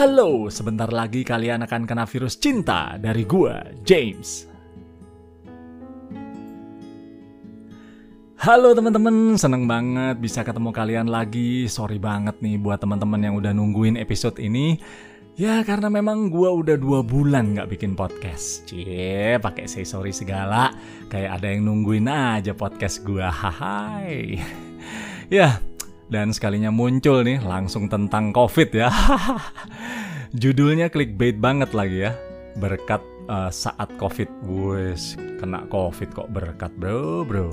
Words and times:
Halo, 0.00 0.48
sebentar 0.48 0.88
lagi 0.88 1.20
kalian 1.20 1.60
akan 1.68 1.84
kena 1.84 2.08
virus 2.08 2.40
cinta 2.40 2.96
dari 2.96 3.20
gua, 3.28 3.60
James. 3.84 4.48
Halo 8.40 8.72
teman-teman, 8.72 9.36
seneng 9.36 9.68
banget 9.68 10.16
bisa 10.16 10.40
ketemu 10.40 10.72
kalian 10.72 11.04
lagi. 11.12 11.68
Sorry 11.68 12.00
banget 12.00 12.40
nih 12.40 12.56
buat 12.56 12.80
teman-teman 12.80 13.28
yang 13.28 13.34
udah 13.36 13.52
nungguin 13.52 14.00
episode 14.00 14.40
ini. 14.40 14.80
Ya 15.36 15.60
karena 15.68 15.92
memang 15.92 16.32
gua 16.32 16.48
udah 16.56 16.80
dua 16.80 17.04
bulan 17.04 17.52
nggak 17.52 17.68
bikin 17.68 17.92
podcast. 17.92 18.64
Cie, 18.72 19.36
pakai 19.36 19.68
say 19.68 19.84
sorry 19.84 20.16
segala. 20.16 20.72
Kayak 21.12 21.44
ada 21.44 21.52
yang 21.52 21.68
nungguin 21.68 22.08
aja 22.08 22.56
podcast 22.56 23.04
gua. 23.04 23.28
Hai. 23.28 24.40
ya, 25.28 25.60
dan 26.10 26.34
sekalinya 26.34 26.74
muncul 26.74 27.22
nih 27.22 27.38
langsung 27.40 27.86
tentang 27.86 28.34
COVID 28.34 28.70
ya. 28.74 28.90
Judulnya 30.42 30.90
clickbait 30.90 31.38
banget 31.38 31.70
lagi 31.70 32.10
ya. 32.10 32.12
Berkat 32.58 33.00
uh, 33.30 33.48
saat 33.48 33.94
COVID. 33.96 34.28
Wes, 34.50 35.14
kena 35.38 35.64
COVID 35.70 36.10
kok 36.10 36.28
berkat, 36.34 36.74
Bro, 36.74 37.24
Bro. 37.24 37.48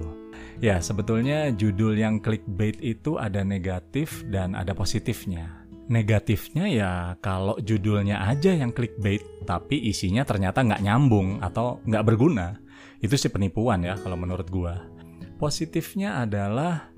Ya, 0.57 0.81
sebetulnya 0.81 1.53
judul 1.53 2.01
yang 2.01 2.17
clickbait 2.17 2.81
itu 2.81 3.21
ada 3.21 3.45
negatif 3.45 4.25
dan 4.33 4.57
ada 4.57 4.73
positifnya. 4.73 5.53
Negatifnya 5.87 6.65
ya 6.67 6.91
kalau 7.21 7.61
judulnya 7.61 8.25
aja 8.25 8.51
yang 8.57 8.73
clickbait, 8.73 9.21
tapi 9.45 9.77
isinya 9.85 10.25
ternyata 10.25 10.65
nggak 10.65 10.81
nyambung 10.81 11.39
atau 11.45 11.79
nggak 11.85 12.03
berguna. 12.03 12.57
Itu 12.97 13.13
sih 13.15 13.29
penipuan 13.29 13.85
ya 13.85 13.95
kalau 14.01 14.17
menurut 14.17 14.49
gua. 14.49 14.81
Positifnya 15.37 16.25
adalah 16.25 16.89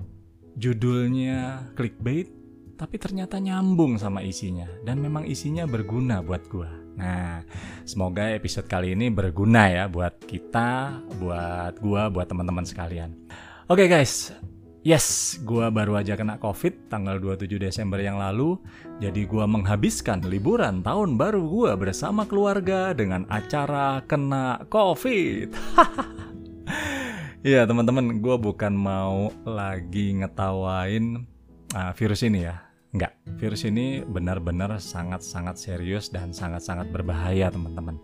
judulnya 0.56 1.70
clickbait, 1.74 2.30
tapi 2.80 2.96
ternyata 2.96 3.36
nyambung 3.36 4.00
sama 4.00 4.24
isinya 4.24 4.64
dan 4.88 5.04
memang 5.04 5.28
isinya 5.28 5.68
berguna 5.68 6.24
buat 6.24 6.48
gua. 6.48 6.72
Nah, 6.96 7.44
semoga 7.84 8.32
episode 8.32 8.64
kali 8.64 8.96
ini 8.96 9.12
berguna 9.12 9.68
ya 9.68 9.84
buat 9.84 10.16
kita, 10.24 11.00
buat 11.20 11.76
gua, 11.80 12.08
buat 12.08 12.24
teman-teman 12.24 12.64
sekalian. 12.64 13.12
Oke 13.68 13.84
okay 13.84 13.88
guys, 13.88 14.32
yes, 14.80 15.36
gua 15.44 15.68
baru 15.68 16.00
aja 16.00 16.16
kena 16.16 16.40
COVID 16.40 16.88
tanggal 16.88 17.20
27 17.20 17.60
Desember 17.60 18.00
yang 18.00 18.16
lalu. 18.16 18.56
Jadi 18.96 19.28
gua 19.28 19.44
menghabiskan 19.44 20.24
liburan 20.24 20.80
tahun 20.80 21.20
baru 21.20 21.44
gua 21.44 21.76
bersama 21.76 22.24
keluarga 22.24 22.96
dengan 22.96 23.28
acara 23.28 24.00
kena 24.08 24.64
COVID. 24.72 25.52
Iya 27.40 27.64
teman-teman, 27.64 28.20
gua 28.20 28.36
bukan 28.36 28.68
mau 28.76 29.32
lagi 29.48 30.12
ngetawain 30.12 31.24
uh, 31.72 31.92
virus 31.96 32.20
ini 32.20 32.44
ya. 32.44 32.68
Enggak, 32.92 33.16
virus 33.40 33.64
ini 33.64 34.04
benar-benar 34.04 34.76
sangat-sangat 34.76 35.56
serius 35.56 36.12
dan 36.12 36.36
sangat-sangat 36.36 36.92
berbahaya 36.92 37.48
teman-teman. 37.48 37.96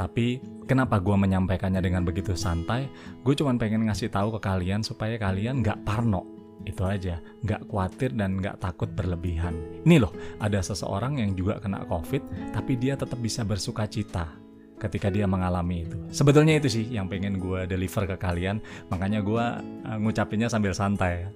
Tapi 0.00 0.40
kenapa 0.64 0.96
gue 0.96 1.12
menyampaikannya 1.12 1.84
dengan 1.84 2.08
begitu 2.08 2.32
santai? 2.32 2.88
Gue 3.20 3.36
cuma 3.36 3.52
pengen 3.60 3.84
ngasih 3.84 4.08
tahu 4.08 4.40
ke 4.40 4.48
kalian 4.48 4.80
supaya 4.80 5.20
kalian 5.20 5.60
nggak 5.60 5.84
parno. 5.84 6.24
Itu 6.64 6.88
aja, 6.88 7.20
nggak 7.44 7.68
khawatir 7.68 8.16
dan 8.16 8.40
nggak 8.40 8.64
takut 8.64 8.88
berlebihan. 8.96 9.60
Ini 9.84 10.00
loh, 10.00 10.16
ada 10.40 10.56
seseorang 10.64 11.20
yang 11.20 11.36
juga 11.36 11.60
kena 11.60 11.84
COVID, 11.84 12.56
tapi 12.56 12.80
dia 12.80 12.96
tetap 12.96 13.20
bisa 13.20 13.44
bersuka 13.44 13.84
cita 13.84 14.49
ketika 14.80 15.12
dia 15.12 15.28
mengalami 15.28 15.84
itu. 15.84 15.96
Sebetulnya 16.08 16.56
itu 16.56 16.72
sih 16.72 16.88
yang 16.88 17.06
pengen 17.06 17.36
gue 17.36 17.68
deliver 17.68 18.08
ke 18.08 18.16
kalian, 18.16 18.58
makanya 18.88 19.20
gue 19.20 19.44
uh, 19.86 19.98
ngucapinnya 20.00 20.48
sambil 20.48 20.72
santai. 20.72 21.28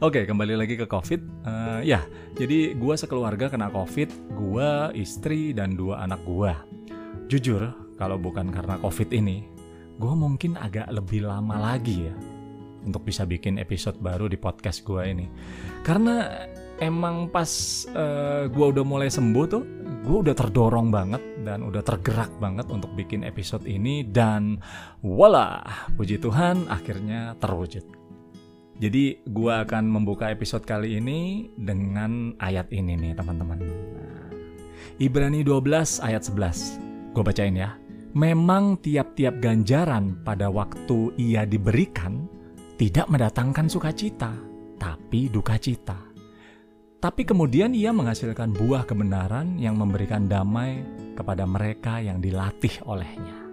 Oke, 0.00 0.24
kembali 0.24 0.56
lagi 0.56 0.80
ke 0.80 0.88
COVID. 0.88 1.20
Uh, 1.44 1.80
ya, 1.84 2.00
jadi 2.34 2.72
gue 2.72 2.94
sekeluarga 2.96 3.52
kena 3.52 3.68
COVID, 3.68 4.08
gue, 4.32 4.70
istri, 4.96 5.52
dan 5.52 5.76
dua 5.76 6.08
anak 6.08 6.24
gue. 6.24 6.52
Jujur, 7.28 7.68
kalau 8.00 8.16
bukan 8.16 8.48
karena 8.48 8.80
COVID 8.80 9.12
ini, 9.12 9.44
gue 10.00 10.12
mungkin 10.16 10.56
agak 10.56 10.88
lebih 10.88 11.28
lama 11.28 11.60
lagi 11.60 12.08
ya 12.08 12.16
untuk 12.86 13.02
bisa 13.02 13.26
bikin 13.26 13.58
episode 13.58 13.98
baru 13.98 14.30
di 14.30 14.38
podcast 14.38 14.86
gue 14.86 15.02
ini. 15.02 15.26
Karena 15.82 16.46
emang 16.78 17.28
pas 17.30 17.48
uh, 17.92 17.96
eh, 17.96 18.42
gue 18.52 18.66
udah 18.72 18.84
mulai 18.84 19.08
sembuh 19.08 19.44
tuh, 19.48 19.62
gue 20.04 20.16
udah 20.26 20.34
terdorong 20.36 20.88
banget 20.92 21.22
dan 21.42 21.62
udah 21.62 21.82
tergerak 21.82 22.30
banget 22.42 22.66
untuk 22.68 22.92
bikin 22.94 23.22
episode 23.22 23.64
ini 23.64 24.04
dan 24.06 24.60
wala, 25.00 25.62
puji 25.94 26.18
Tuhan 26.20 26.68
akhirnya 26.68 27.36
terwujud. 27.38 27.84
Jadi 28.76 29.24
gue 29.24 29.54
akan 29.56 29.88
membuka 29.88 30.28
episode 30.28 30.68
kali 30.68 31.00
ini 31.00 31.48
dengan 31.56 32.36
ayat 32.36 32.68
ini 32.68 32.92
nih 32.92 33.16
teman-teman. 33.16 33.64
Ibrani 35.00 35.40
12 35.40 36.04
ayat 36.04 36.28
11. 36.28 37.16
Gue 37.16 37.24
bacain 37.24 37.56
ya 37.56 37.72
memang 38.16 38.80
tiap-tiap 38.80 39.44
ganjaran 39.44 40.24
pada 40.24 40.48
waktu 40.48 41.12
ia 41.20 41.44
diberikan 41.44 42.24
tidak 42.80 43.12
mendatangkan 43.12 43.68
sukacita, 43.68 44.32
tapi 44.80 45.28
duka 45.28 45.60
cita. 45.60 46.05
Tapi 47.06 47.22
kemudian 47.22 47.70
ia 47.70 47.94
menghasilkan 47.94 48.50
buah 48.50 48.82
kebenaran 48.82 49.62
yang 49.62 49.78
memberikan 49.78 50.26
damai 50.26 50.82
kepada 51.14 51.46
mereka 51.46 52.02
yang 52.02 52.18
dilatih 52.18 52.82
olehnya. 52.82 53.46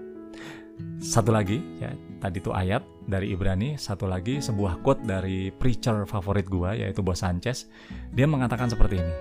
Satu 0.98 1.30
lagi, 1.30 1.62
ya, 1.78 1.94
tadi 2.18 2.42
itu 2.42 2.50
ayat 2.50 2.82
dari 3.06 3.30
Ibrani, 3.30 3.78
satu 3.78 4.10
lagi 4.10 4.42
sebuah 4.42 4.82
quote 4.82 5.06
dari 5.06 5.54
preacher 5.54 6.02
favorit 6.10 6.50
gua 6.50 6.74
yaitu 6.74 7.06
Bos 7.06 7.22
Sanchez. 7.22 7.70
Dia 8.10 8.26
mengatakan 8.26 8.74
seperti 8.74 9.06
ini. 9.06 9.14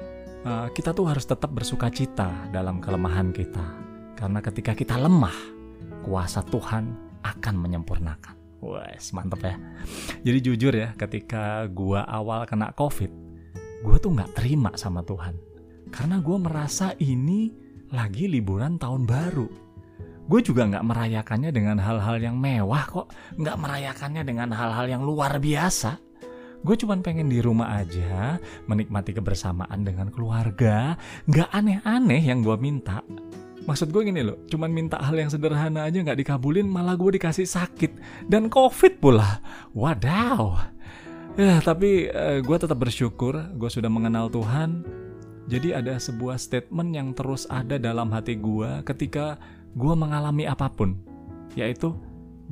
E, 0.49 0.53
kita 0.73 0.97
tuh 0.97 1.13
harus 1.13 1.29
tetap 1.29 1.53
bersuka 1.53 1.93
cita 1.93 2.33
dalam 2.57 2.81
kelemahan 2.81 3.37
kita 3.37 3.67
karena 4.17 4.41
ketika 4.41 4.73
kita 4.73 4.97
lemah, 4.97 5.37
kuasa 6.09 6.41
Tuhan 6.49 6.89
akan 7.21 7.55
menyempurnakan. 7.61 8.65
Wes, 8.65 9.13
mantep 9.13 9.45
ya. 9.45 9.61
Jadi 10.25 10.39
jujur 10.41 10.73
ya, 10.73 10.97
ketika 10.97 11.69
gua 11.69 12.09
awal 12.09 12.49
kena 12.49 12.73
COVID, 12.73 13.32
gua 13.83 13.99
tuh 13.99 14.15
nggak 14.15 14.33
terima 14.39 14.73
sama 14.79 15.03
Tuhan. 15.03 15.35
Karena 15.93 16.23
gua 16.23 16.39
merasa 16.41 16.97
ini 17.03 17.53
lagi 17.93 18.25
liburan 18.31 18.81
tahun 18.81 19.05
baru. 19.05 19.49
Gue 20.23 20.41
juga 20.41 20.65
nggak 20.65 20.87
merayakannya 20.87 21.51
dengan 21.51 21.77
hal-hal 21.83 22.17
yang 22.23 22.41
mewah 22.41 22.89
kok. 22.89 23.13
Nggak 23.37 23.57
merayakannya 23.59 24.23
dengan 24.25 24.49
hal-hal 24.55 24.87
yang 24.89 25.03
luar 25.05 25.37
biasa. 25.37 25.99
Gue 26.63 26.79
cuma 26.79 26.95
pengen 27.03 27.27
di 27.27 27.43
rumah 27.43 27.75
aja, 27.83 28.39
menikmati 28.71 29.11
kebersamaan 29.13 29.83
dengan 29.83 30.15
keluarga. 30.15 30.95
Nggak 31.27 31.51
aneh-aneh 31.51 32.23
yang 32.23 32.41
gue 32.47 32.55
minta. 32.55 33.03
Maksud 33.67 33.91
gue 33.91 34.03
gini 34.07 34.23
loh, 34.23 34.43
cuman 34.47 34.71
minta 34.71 34.99
hal 34.99 35.15
yang 35.15 35.31
sederhana 35.31 35.87
aja 35.87 36.03
nggak 36.03 36.19
dikabulin, 36.19 36.67
malah 36.67 36.99
gue 36.99 37.19
dikasih 37.19 37.47
sakit 37.47 38.27
dan 38.31 38.47
covid 38.47 38.99
pula. 39.03 39.43
Wadaw. 39.75 40.71
Ya, 41.33 41.65
tapi 41.65 42.13
uh, 42.13 42.45
gue 42.45 42.57
tetap 42.61 42.77
bersyukur 42.77 43.33
gue 43.57 43.71
sudah 43.73 43.89
mengenal 43.89 44.29
Tuhan. 44.29 44.85
Jadi 45.49 45.73
ada 45.73 45.97
sebuah 45.97 46.37
statement 46.37 46.93
yang 46.93 47.17
terus 47.17 47.49
ada 47.49 47.81
dalam 47.81 48.13
hati 48.13 48.37
gue 48.37 48.85
ketika 48.85 49.41
gue 49.73 49.95
mengalami 49.97 50.45
apa 50.45 50.69
pun, 50.69 51.01
yaitu 51.57 51.97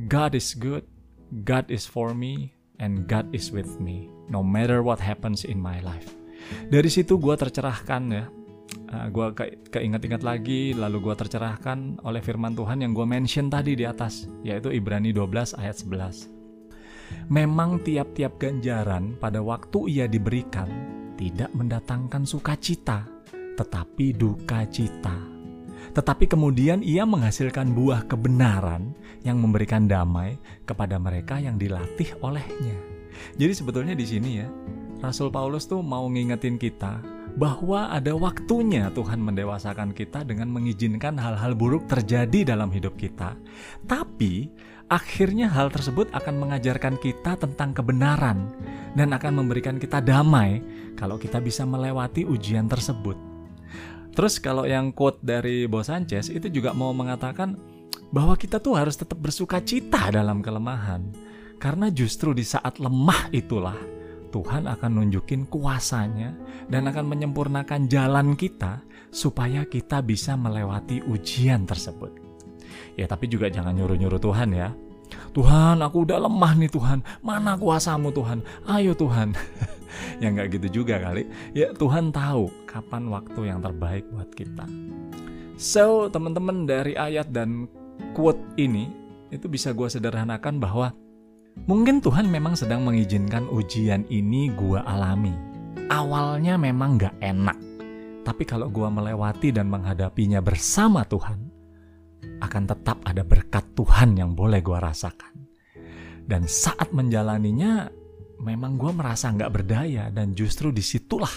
God 0.08 0.32
is 0.32 0.56
good, 0.56 0.88
God 1.44 1.68
is 1.68 1.84
for 1.84 2.16
me, 2.16 2.56
and 2.80 3.04
God 3.04 3.28
is 3.36 3.52
with 3.52 3.68
me, 3.76 4.08
no 4.32 4.40
matter 4.40 4.80
what 4.80 4.96
happens 4.96 5.44
in 5.44 5.60
my 5.60 5.84
life. 5.84 6.16
Dari 6.72 6.88
situ 6.88 7.20
gue 7.20 7.36
tercerahkan 7.36 8.02
ya, 8.08 8.24
uh, 8.88 8.96
ah, 8.96 9.06
gue 9.12 9.26
ke 9.36 9.44
keinget-inget 9.76 10.24
lagi 10.24 10.72
lalu 10.72 11.04
gue 11.04 11.14
tercerahkan 11.20 12.00
oleh 12.00 12.24
firman 12.24 12.56
Tuhan 12.56 12.80
yang 12.80 12.96
gue 12.96 13.04
mention 13.04 13.52
tadi 13.52 13.76
di 13.76 13.84
atas 13.84 14.24
yaitu 14.40 14.72
Ibrani 14.72 15.12
12 15.12 15.60
ayat 15.60 15.76
11 15.84 16.39
memang 17.30 17.82
tiap-tiap 17.82 18.40
ganjaran 18.40 19.16
pada 19.16 19.40
waktu 19.40 19.90
ia 19.90 20.06
diberikan 20.10 20.68
tidak 21.14 21.50
mendatangkan 21.52 22.24
sukacita 22.24 23.06
tetapi 23.56 24.16
duka 24.16 24.64
cita 24.68 25.16
tetapi 25.90 26.30
kemudian 26.30 26.84
ia 26.86 27.02
menghasilkan 27.02 27.74
buah 27.74 28.06
kebenaran 28.06 28.94
yang 29.26 29.42
memberikan 29.42 29.90
damai 29.90 30.38
kepada 30.64 30.96
mereka 30.96 31.40
yang 31.42 31.60
dilatih 31.60 32.14
olehnya 32.22 32.76
jadi 33.36 33.52
sebetulnya 33.52 33.92
di 33.98 34.06
sini 34.06 34.30
ya 34.40 34.48
Rasul 35.00 35.32
Paulus 35.32 35.64
tuh 35.64 35.80
mau 35.80 36.04
ngingetin 36.12 36.60
kita 36.60 37.00
bahwa 37.38 37.88
ada 37.88 38.12
waktunya 38.16 38.90
Tuhan 38.90 39.22
mendewasakan 39.22 39.94
kita 39.94 40.26
dengan 40.26 40.50
mengizinkan 40.50 41.14
hal-hal 41.16 41.54
buruk 41.54 41.86
terjadi 41.86 42.54
dalam 42.54 42.68
hidup 42.74 42.98
kita. 42.98 43.38
Tapi 43.86 44.50
akhirnya 44.90 45.46
hal 45.46 45.70
tersebut 45.70 46.10
akan 46.10 46.34
mengajarkan 46.42 46.98
kita 46.98 47.38
tentang 47.38 47.70
kebenaran 47.70 48.50
dan 48.98 49.14
akan 49.14 49.38
memberikan 49.38 49.78
kita 49.78 50.02
damai 50.02 50.58
kalau 50.98 51.14
kita 51.14 51.38
bisa 51.38 51.62
melewati 51.62 52.26
ujian 52.26 52.66
tersebut. 52.66 53.14
Terus 54.10 54.42
kalau 54.42 54.66
yang 54.66 54.90
quote 54.90 55.22
dari 55.22 55.70
Bos 55.70 55.86
Sanchez 55.86 56.28
itu 56.28 56.50
juga 56.50 56.74
mau 56.74 56.90
mengatakan 56.90 57.54
bahwa 58.10 58.34
kita 58.34 58.58
tuh 58.58 58.74
harus 58.74 58.98
tetap 58.98 59.16
bersuka 59.22 59.62
cita 59.62 60.10
dalam 60.10 60.42
kelemahan. 60.42 61.30
Karena 61.60 61.92
justru 61.92 62.34
di 62.34 62.42
saat 62.42 62.82
lemah 62.82 63.30
itulah 63.30 63.78
Tuhan 64.34 64.66
akan 64.66 64.90
nunjukin 64.90 65.46
kuasanya 65.46 66.34
dan 66.66 66.88
akan 66.90 67.06
menyempurnakan 67.06 67.86
jalan 67.86 68.34
kita 68.34 68.82
supaya 69.14 69.66
kita 69.66 70.02
bisa 70.02 70.34
melewati 70.34 71.04
ujian 71.06 71.68
tersebut. 71.68 72.19
Ya 72.98 73.06
tapi 73.06 73.30
juga 73.30 73.50
jangan 73.50 73.74
nyuruh-nyuruh 73.76 74.20
Tuhan 74.22 74.50
ya. 74.54 74.70
Tuhan 75.34 75.82
aku 75.82 76.06
udah 76.06 76.22
lemah 76.22 76.52
nih 76.58 76.70
Tuhan, 76.70 77.02
mana 77.22 77.58
kuasamu 77.58 78.14
Tuhan, 78.14 78.42
ayo 78.70 78.94
Tuhan. 78.94 79.34
ya 80.22 80.30
nggak 80.30 80.58
gitu 80.58 80.82
juga 80.82 81.02
kali. 81.02 81.26
Ya 81.54 81.74
Tuhan 81.74 82.14
tahu 82.14 82.50
kapan 82.66 83.10
waktu 83.10 83.40
yang 83.50 83.58
terbaik 83.62 84.06
buat 84.14 84.30
kita. 84.34 84.66
So 85.60 86.08
teman-teman 86.08 86.64
dari 86.64 86.94
ayat 86.94 87.34
dan 87.34 87.66
quote 88.14 88.40
ini 88.56 88.88
itu 89.30 89.46
bisa 89.46 89.70
gue 89.74 89.86
sederhanakan 89.86 90.58
bahwa 90.58 90.94
mungkin 91.66 92.02
Tuhan 92.02 92.26
memang 92.26 92.58
sedang 92.58 92.82
mengizinkan 92.86 93.46
ujian 93.50 94.06
ini 94.10 94.50
gue 94.54 94.78
alami. 94.82 95.34
Awalnya 95.90 96.54
memang 96.54 97.02
gak 97.02 97.18
enak, 97.18 97.58
tapi 98.22 98.46
kalau 98.46 98.70
gue 98.70 98.86
melewati 98.86 99.50
dan 99.50 99.66
menghadapinya 99.66 100.38
bersama 100.38 101.02
Tuhan, 101.02 101.49
akan 102.40 102.64
tetap 102.66 103.04
ada 103.04 103.22
berkat 103.22 103.64
Tuhan 103.76 104.16
yang 104.16 104.32
boleh 104.34 104.64
gue 104.64 104.76
rasakan. 104.76 105.32
Dan 106.24 106.48
saat 106.48 106.90
menjalaninya, 106.90 107.88
memang 108.40 108.80
gue 108.80 108.92
merasa 108.92 109.30
gak 109.30 109.52
berdaya 109.52 110.08
dan 110.08 110.32
justru 110.32 110.72
di 110.72 110.80
situlah 110.80 111.32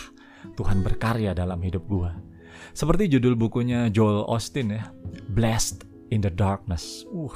Tuhan 0.55 0.83
berkarya 0.83 1.35
dalam 1.35 1.59
hidup 1.59 1.83
gue. 1.87 2.11
Seperti 2.73 3.11
judul 3.11 3.37
bukunya 3.37 3.91
Joel 3.91 4.25
Austin 4.25 4.73
ya, 4.73 4.89
Blessed 5.29 5.85
in 6.09 6.23
the 6.23 6.31
Darkness. 6.31 7.03
Uh, 7.11 7.33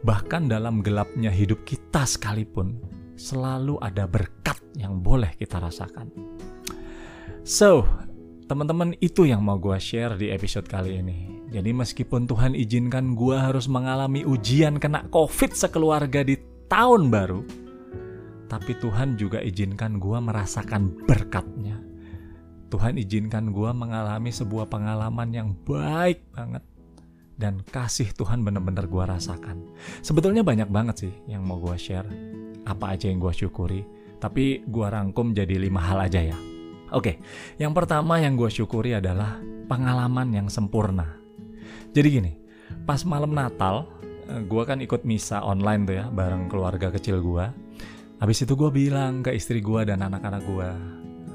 Bahkan 0.00 0.48
dalam 0.48 0.80
gelapnya 0.80 1.28
hidup 1.28 1.68
kita 1.68 2.08
sekalipun, 2.08 2.80
selalu 3.20 3.76
ada 3.84 4.08
berkat 4.08 4.56
yang 4.80 5.04
boleh 5.04 5.36
kita 5.36 5.60
rasakan. 5.60 6.08
So, 7.44 7.84
teman-teman 8.48 8.96
itu 9.04 9.28
yang 9.28 9.44
mau 9.44 9.60
gue 9.60 9.76
share 9.76 10.16
di 10.16 10.32
episode 10.32 10.64
kali 10.64 11.04
ini. 11.04 11.39
Jadi 11.50 11.74
meskipun 11.74 12.30
Tuhan 12.30 12.54
izinkan 12.54 13.18
gue 13.18 13.34
harus 13.34 13.66
mengalami 13.66 14.22
ujian 14.22 14.78
kena 14.78 15.10
covid 15.10 15.50
sekeluarga 15.50 16.22
di 16.22 16.38
tahun 16.70 17.10
baru, 17.10 17.42
tapi 18.46 18.78
Tuhan 18.78 19.18
juga 19.18 19.42
izinkan 19.42 19.98
gue 19.98 20.18
merasakan 20.18 21.06
berkatnya. 21.10 21.82
Tuhan 22.70 23.02
izinkan 23.02 23.50
gue 23.50 23.70
mengalami 23.74 24.30
sebuah 24.30 24.70
pengalaman 24.70 25.34
yang 25.34 25.58
baik 25.66 26.22
banget 26.30 26.62
dan 27.34 27.66
kasih 27.66 28.14
Tuhan 28.14 28.46
bener-bener 28.46 28.86
gue 28.86 29.02
rasakan. 29.02 29.74
Sebetulnya 30.06 30.46
banyak 30.46 30.70
banget 30.70 31.06
sih 31.06 31.14
yang 31.26 31.42
mau 31.42 31.58
gue 31.58 31.74
share, 31.74 32.06
apa 32.62 32.94
aja 32.94 33.10
yang 33.10 33.18
gue 33.18 33.34
syukuri, 33.34 33.82
tapi 34.22 34.62
gue 34.70 34.86
rangkum 34.86 35.34
jadi 35.34 35.58
lima 35.58 35.82
hal 35.82 36.06
aja 36.06 36.22
ya. 36.22 36.38
Oke, 36.94 37.18
yang 37.58 37.74
pertama 37.74 38.22
yang 38.22 38.38
gue 38.38 38.50
syukuri 38.50 38.94
adalah 38.94 39.42
pengalaman 39.66 40.30
yang 40.30 40.46
sempurna. 40.46 41.19
Jadi 41.90 42.08
gini, 42.08 42.32
pas 42.86 43.02
malam 43.02 43.34
Natal, 43.34 43.82
eh, 44.30 44.42
gue 44.46 44.62
kan 44.62 44.78
ikut 44.78 45.02
misa 45.02 45.42
online 45.42 45.82
tuh 45.82 45.96
ya, 45.98 46.06
bareng 46.06 46.46
keluarga 46.46 46.94
kecil 46.94 47.18
gue. 47.18 47.46
Habis 48.22 48.46
itu 48.46 48.54
gue 48.54 48.70
bilang 48.70 49.26
ke 49.26 49.34
istri 49.34 49.58
gue 49.58 49.82
dan 49.82 50.06
anak-anak 50.06 50.42
gue, 50.46 50.70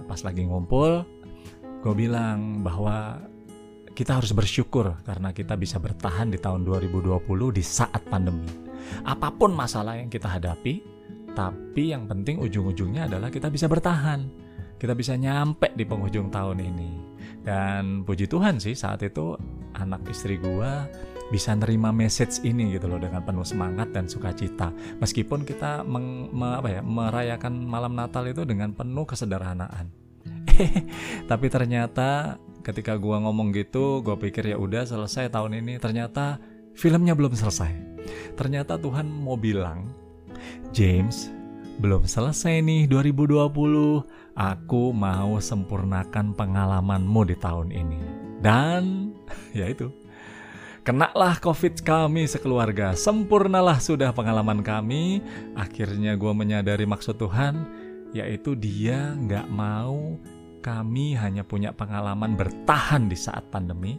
pas 0.08 0.20
lagi 0.24 0.48
ngumpul, 0.48 1.04
gue 1.84 1.94
bilang 1.98 2.64
bahwa 2.64 3.20
kita 3.96 4.20
harus 4.20 4.32
bersyukur 4.32 4.96
karena 5.04 5.36
kita 5.36 5.60
bisa 5.60 5.76
bertahan 5.76 6.32
di 6.32 6.40
tahun 6.40 6.64
2020 6.64 7.20
di 7.52 7.64
saat 7.64 8.04
pandemi. 8.08 8.48
Apa 9.04 9.34
pun 9.36 9.52
masalah 9.52 10.00
yang 10.00 10.08
kita 10.08 10.30
hadapi, 10.30 10.84
tapi 11.36 11.92
yang 11.92 12.08
penting 12.08 12.40
ujung-ujungnya 12.40 13.12
adalah 13.12 13.28
kita 13.28 13.52
bisa 13.52 13.68
bertahan. 13.68 14.24
Kita 14.76 14.96
bisa 14.96 15.16
nyampe 15.20 15.72
di 15.76 15.84
penghujung 15.88 16.32
tahun 16.32 16.60
ini. 16.64 17.15
Dan 17.46 18.04
puji 18.04 18.26
Tuhan 18.26 18.58
sih 18.58 18.74
saat 18.74 19.02
itu 19.06 19.38
anak 19.78 20.06
istri 20.10 20.42
gua 20.42 20.90
bisa 21.34 21.58
nerima 21.58 21.90
message 21.90 22.46
ini 22.46 22.78
gitu 22.78 22.86
loh 22.86 23.02
dengan 23.02 23.26
penuh 23.26 23.46
semangat 23.46 23.90
dan 23.94 24.06
sukacita. 24.06 24.70
Meskipun 25.02 25.42
kita 25.42 25.82
meng, 25.82 26.30
me, 26.30 26.62
apa 26.62 26.70
ya, 26.70 26.82
merayakan 26.86 27.66
malam 27.66 27.98
Natal 27.98 28.30
itu 28.30 28.46
dengan 28.46 28.74
penuh 28.78 29.10
kesederhanaan. 29.10 29.90
Tapi 31.30 31.48
ternyata 31.50 32.38
ketika 32.66 32.98
gua 32.98 33.22
ngomong 33.22 33.54
gitu 33.54 34.02
gue 34.02 34.18
pikir 34.18 34.50
ya 34.50 34.58
udah 34.58 34.90
selesai 34.90 35.30
tahun 35.30 35.62
ini 35.62 35.78
ternyata 35.78 36.42
filmnya 36.74 37.14
belum 37.14 37.38
selesai 37.38 37.70
ternyata 38.34 38.82
Tuhan 38.82 39.06
mau 39.06 39.38
bilang 39.38 39.94
James 40.74 41.30
belum 41.78 42.10
selesai 42.10 42.66
nih 42.66 42.90
2020 42.90 43.46
aku 44.36 44.92
mau 44.92 45.40
sempurnakan 45.40 46.36
pengalamanmu 46.36 47.22
di 47.26 47.36
tahun 47.40 47.72
ini 47.72 48.00
dan 48.44 49.16
ya 49.58 49.72
itu 49.72 49.90
Kenalah 50.86 51.42
COVID 51.42 51.82
kami 51.82 52.30
sekeluarga, 52.30 52.94
sempurnalah 52.94 53.82
sudah 53.82 54.14
pengalaman 54.14 54.62
kami. 54.62 55.18
Akhirnya 55.58 56.14
gue 56.14 56.30
menyadari 56.30 56.86
maksud 56.86 57.18
Tuhan, 57.18 57.66
yaitu 58.14 58.54
dia 58.54 59.18
nggak 59.18 59.50
mau 59.50 60.14
kami 60.62 61.18
hanya 61.18 61.42
punya 61.42 61.74
pengalaman 61.74 62.38
bertahan 62.38 63.10
di 63.10 63.18
saat 63.18 63.50
pandemi, 63.50 63.98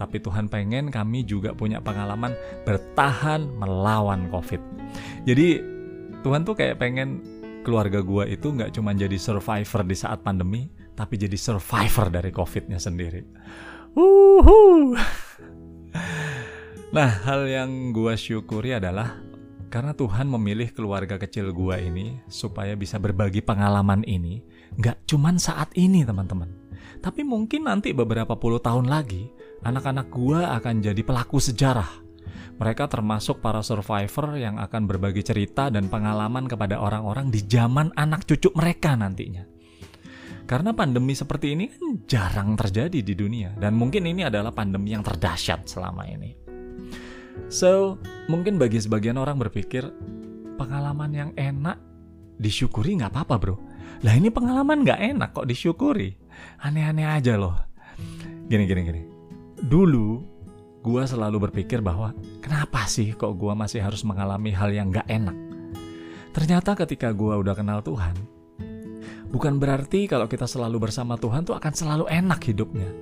tapi 0.00 0.16
Tuhan 0.16 0.48
pengen 0.48 0.88
kami 0.88 1.28
juga 1.28 1.52
punya 1.52 1.84
pengalaman 1.84 2.32
bertahan 2.64 3.44
melawan 3.60 4.32
COVID. 4.32 4.60
Jadi 5.28 5.60
Tuhan 6.24 6.48
tuh 6.48 6.56
kayak 6.56 6.80
pengen 6.80 7.20
keluarga 7.64 8.04
gua 8.04 8.28
itu 8.28 8.52
nggak 8.52 8.76
cuma 8.76 8.92
jadi 8.92 9.16
survivor 9.16 9.82
di 9.88 9.96
saat 9.96 10.20
pandemi, 10.20 10.68
tapi 10.92 11.16
jadi 11.16 11.34
survivor 11.34 12.12
dari 12.12 12.28
COVID-nya 12.28 12.76
sendiri. 12.76 13.24
Uhuh. 13.96 14.92
Nah, 16.92 17.10
hal 17.24 17.48
yang 17.48 17.90
gua 17.96 18.14
syukuri 18.14 18.76
adalah 18.76 19.16
karena 19.72 19.96
Tuhan 19.96 20.28
memilih 20.30 20.70
keluarga 20.70 21.16
kecil 21.16 21.50
gua 21.50 21.80
ini 21.80 22.20
supaya 22.28 22.76
bisa 22.76 23.00
berbagi 23.00 23.40
pengalaman 23.40 24.04
ini, 24.04 24.44
gak 24.78 25.08
cuman 25.08 25.40
saat 25.40 25.72
ini 25.74 26.04
teman-teman. 26.04 26.52
Tapi 27.00 27.24
mungkin 27.24 27.66
nanti 27.66 27.90
beberapa 27.90 28.36
puluh 28.36 28.60
tahun 28.60 28.86
lagi, 28.86 29.32
anak-anak 29.64 30.12
gua 30.12 30.54
akan 30.60 30.84
jadi 30.84 31.00
pelaku 31.00 31.40
sejarah. 31.40 32.03
Mereka 32.54 32.86
termasuk 32.86 33.42
para 33.42 33.60
survivor 33.66 34.38
yang 34.38 34.62
akan 34.62 34.86
berbagi 34.86 35.26
cerita 35.26 35.68
dan 35.74 35.90
pengalaman 35.90 36.46
kepada 36.46 36.78
orang-orang 36.78 37.28
di 37.28 37.42
zaman 37.42 37.90
anak 37.98 38.22
cucu 38.30 38.54
mereka 38.54 38.94
nantinya. 38.94 39.42
Karena 40.44 40.76
pandemi 40.76 41.16
seperti 41.16 41.56
ini 41.56 41.72
kan 41.72 42.04
jarang 42.04 42.52
terjadi 42.54 43.00
di 43.00 43.14
dunia 43.16 43.56
dan 43.56 43.72
mungkin 43.74 44.04
ini 44.04 44.28
adalah 44.28 44.52
pandemi 44.52 44.92
yang 44.92 45.00
terdahsyat 45.00 45.64
selama 45.64 46.04
ini. 46.04 46.36
So, 47.48 47.98
mungkin 48.30 48.60
bagi 48.60 48.78
sebagian 48.78 49.16
orang 49.18 49.40
berpikir 49.40 49.88
pengalaman 50.60 51.10
yang 51.10 51.30
enak 51.34 51.80
disyukuri 52.38 53.00
nggak 53.00 53.10
apa-apa 53.10 53.34
bro. 53.40 53.56
Lah 54.04 54.14
ini 54.14 54.28
pengalaman 54.28 54.84
nggak 54.84 55.00
enak 55.16 55.30
kok 55.32 55.48
disyukuri. 55.48 56.12
Aneh-aneh 56.60 57.08
aja 57.08 57.40
loh. 57.40 57.56
Gini 58.46 58.68
gini 58.68 58.80
gini. 58.84 59.02
Dulu 59.64 60.33
gue 60.84 61.02
selalu 61.08 61.48
berpikir 61.48 61.80
bahwa 61.80 62.12
kenapa 62.44 62.84
sih 62.84 63.16
kok 63.16 63.32
gue 63.40 63.52
masih 63.56 63.80
harus 63.80 64.04
mengalami 64.04 64.52
hal 64.52 64.68
yang 64.68 64.92
nggak 64.92 65.08
enak. 65.08 65.36
Ternyata 66.36 66.76
ketika 66.84 67.08
gue 67.16 67.32
udah 67.40 67.56
kenal 67.56 67.80
Tuhan, 67.80 68.12
bukan 69.32 69.56
berarti 69.56 70.04
kalau 70.04 70.28
kita 70.28 70.44
selalu 70.44 70.84
bersama 70.84 71.16
Tuhan 71.16 71.48
tuh 71.48 71.56
akan 71.56 71.72
selalu 71.72 72.04
enak 72.12 72.40
hidupnya. 72.44 72.92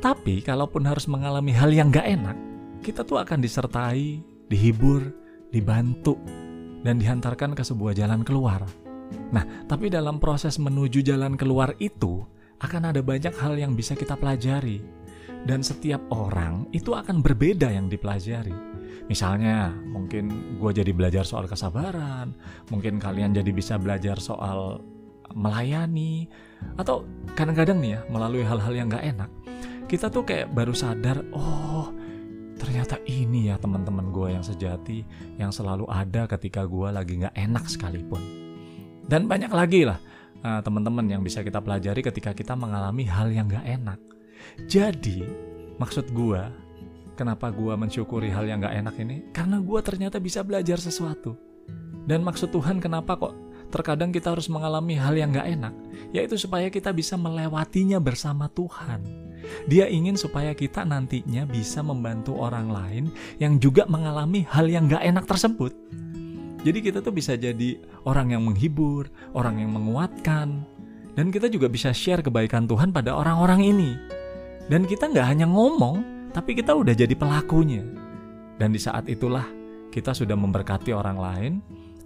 Tapi 0.00 0.40
kalaupun 0.40 0.88
harus 0.88 1.04
mengalami 1.04 1.52
hal 1.52 1.68
yang 1.68 1.92
nggak 1.92 2.06
enak, 2.08 2.36
kita 2.80 3.04
tuh 3.04 3.20
akan 3.20 3.44
disertai, 3.44 4.24
dihibur, 4.48 5.12
dibantu, 5.52 6.16
dan 6.80 6.96
dihantarkan 6.96 7.52
ke 7.52 7.60
sebuah 7.60 7.92
jalan 7.98 8.24
keluar. 8.24 8.64
Nah, 9.34 9.44
tapi 9.66 9.92
dalam 9.92 10.16
proses 10.22 10.56
menuju 10.56 11.04
jalan 11.04 11.34
keluar 11.34 11.74
itu, 11.82 12.24
akan 12.62 12.94
ada 12.94 13.02
banyak 13.02 13.34
hal 13.36 13.58
yang 13.58 13.74
bisa 13.74 13.98
kita 13.98 14.14
pelajari. 14.14 14.97
Dan 15.48 15.64
setiap 15.64 16.04
orang 16.12 16.68
itu 16.76 16.92
akan 16.92 17.24
berbeda 17.24 17.72
yang 17.72 17.88
dipelajari. 17.88 18.52
Misalnya, 19.08 19.72
mungkin 19.72 20.56
gue 20.60 20.70
jadi 20.76 20.92
belajar 20.92 21.24
soal 21.24 21.48
kesabaran, 21.48 22.36
mungkin 22.68 23.00
kalian 23.00 23.32
jadi 23.32 23.48
bisa 23.48 23.80
belajar 23.80 24.20
soal 24.20 24.84
melayani, 25.32 26.28
atau 26.76 27.08
kadang-kadang 27.32 27.80
nih 27.80 27.96
ya, 27.96 28.00
melalui 28.12 28.44
hal-hal 28.44 28.76
yang 28.76 28.92
gak 28.92 29.08
enak, 29.08 29.30
kita 29.88 30.12
tuh 30.12 30.28
kayak 30.28 30.52
baru 30.52 30.76
sadar, 30.76 31.24
oh 31.32 31.88
Ternyata 32.58 32.98
ini 33.06 33.48
ya 33.48 33.56
teman-teman 33.56 34.10
gue 34.10 34.34
yang 34.34 34.42
sejati 34.42 35.06
yang 35.38 35.54
selalu 35.54 35.86
ada 35.86 36.26
ketika 36.26 36.66
gue 36.66 36.90
lagi 36.90 37.22
gak 37.22 37.32
enak 37.38 37.64
sekalipun. 37.70 38.18
Dan 39.06 39.30
banyak 39.30 39.48
lagi 39.54 39.86
lah 39.86 40.02
uh, 40.42 40.60
teman-teman 40.60 41.06
yang 41.06 41.22
bisa 41.22 41.46
kita 41.46 41.62
pelajari 41.62 42.02
ketika 42.02 42.34
kita 42.34 42.58
mengalami 42.58 43.06
hal 43.06 43.30
yang 43.30 43.46
gak 43.46 43.62
enak. 43.62 44.02
Jadi 44.66 45.24
maksud 45.78 46.10
gue 46.10 46.42
kenapa 47.18 47.50
gue 47.50 47.74
mensyukuri 47.74 48.30
hal 48.30 48.46
yang 48.46 48.62
gak 48.62 48.78
enak 48.78 48.94
ini? 49.02 49.16
Karena 49.34 49.58
gue 49.58 49.80
ternyata 49.82 50.22
bisa 50.22 50.46
belajar 50.46 50.78
sesuatu. 50.78 51.34
Dan 52.08 52.22
maksud 52.24 52.54
Tuhan 52.54 52.78
kenapa 52.78 53.18
kok 53.18 53.34
terkadang 53.68 54.08
kita 54.14 54.32
harus 54.32 54.48
mengalami 54.48 54.96
hal 54.96 55.12
yang 55.12 55.34
gak 55.34 55.44
enak, 55.44 55.74
yaitu 56.14 56.40
supaya 56.40 56.72
kita 56.72 56.94
bisa 56.94 57.20
melewatinya 57.20 58.00
bersama 58.00 58.48
Tuhan. 58.48 59.28
Dia 59.68 59.88
ingin 59.88 60.16
supaya 60.16 60.52
kita 60.56 60.84
nantinya 60.88 61.44
bisa 61.44 61.84
membantu 61.84 62.36
orang 62.40 62.72
lain 62.72 63.04
yang 63.36 63.60
juga 63.60 63.84
mengalami 63.84 64.44
hal 64.48 64.70
yang 64.70 64.88
gak 64.88 65.04
enak 65.04 65.24
tersebut. 65.28 65.72
Jadi 66.64 66.78
kita 66.82 66.98
tuh 67.04 67.14
bisa 67.14 67.38
jadi 67.38 67.78
orang 68.02 68.34
yang 68.34 68.42
menghibur, 68.42 69.06
orang 69.30 69.62
yang 69.62 69.70
menguatkan, 69.70 70.66
dan 71.14 71.26
kita 71.30 71.46
juga 71.46 71.70
bisa 71.70 71.94
share 71.94 72.24
kebaikan 72.24 72.66
Tuhan 72.66 72.90
pada 72.90 73.14
orang-orang 73.14 73.62
ini. 73.62 73.90
Dan 74.68 74.84
kita 74.84 75.08
nggak 75.08 75.26
hanya 75.26 75.48
ngomong, 75.48 76.28
tapi 76.36 76.52
kita 76.52 76.76
udah 76.76 76.92
jadi 76.92 77.16
pelakunya. 77.16 77.80
Dan 78.60 78.76
di 78.76 78.80
saat 78.80 79.08
itulah 79.08 79.48
kita 79.88 80.12
sudah 80.12 80.36
memberkati 80.36 80.92
orang 80.92 81.16
lain, 81.16 81.52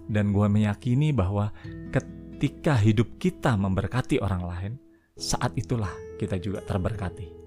dan 0.07 0.31
gue 0.31 0.47
meyakini 0.47 1.11
bahwa 1.11 1.51
ketika 1.91 2.79
hidup 2.79 3.19
kita 3.19 3.59
memberkati 3.59 4.23
orang 4.23 4.43
lain, 4.47 4.71
saat 5.19 5.51
itulah 5.59 5.91
kita 6.15 6.39
juga 6.39 6.63
terberkati. 6.63 7.43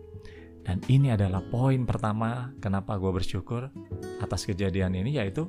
Dan 0.67 0.83
ini 0.91 1.15
adalah 1.15 1.41
poin 1.47 1.87
pertama 1.87 2.51
kenapa 2.59 2.99
gue 2.99 3.13
bersyukur 3.15 3.71
atas 4.19 4.43
kejadian 4.45 4.99
ini 4.99 5.15
yaitu 5.15 5.47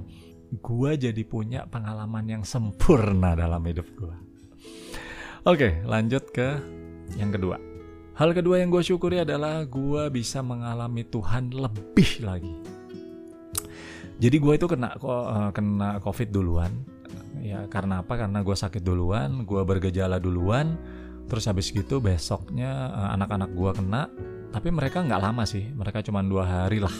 gue 0.53 0.91
jadi 0.93 1.23
punya 1.25 1.65
pengalaman 1.65 2.23
yang 2.29 2.43
sempurna 2.45 3.33
dalam 3.33 3.65
hidup 3.65 3.89
gue. 3.97 4.15
Oke 5.49 5.81
lanjut 5.89 6.29
ke 6.29 6.61
yang 7.17 7.33
kedua. 7.33 7.66
Hal 8.17 8.33
kedua 8.33 8.57
yang 8.57 8.73
gue 8.73 8.81
syukuri 8.81 9.21
adalah 9.21 9.61
gue 9.61 10.09
bisa 10.09 10.41
mengalami 10.41 11.05
Tuhan 11.05 11.53
lebih 11.53 12.25
lagi. 12.25 12.49
Jadi 14.17 14.37
gue 14.41 14.53
itu 14.57 14.65
kena 14.65 14.97
eh, 14.97 15.49
kena 15.53 16.01
COVID 16.01 16.33
duluan. 16.33 16.73
Ya 17.37 17.69
karena 17.69 18.01
apa? 18.01 18.17
Karena 18.17 18.41
gue 18.41 18.57
sakit 18.57 18.81
duluan 18.81 19.45
gue 19.45 19.61
bergejala 19.61 20.17
duluan. 20.17 20.81
Terus 21.29 21.45
habis 21.45 21.69
gitu 21.69 22.01
besoknya 22.01 22.89
uh, 22.89 23.13
anak-anak 23.13 23.53
gue 23.53 23.71
kena. 23.77 24.09
Tapi 24.49 24.73
mereka 24.73 25.05
nggak 25.05 25.21
lama 25.21 25.45
sih 25.45 25.69
mereka 25.77 26.01
cuma 26.01 26.25
dua 26.25 26.65
hari 26.65 26.81
lah. 26.81 26.97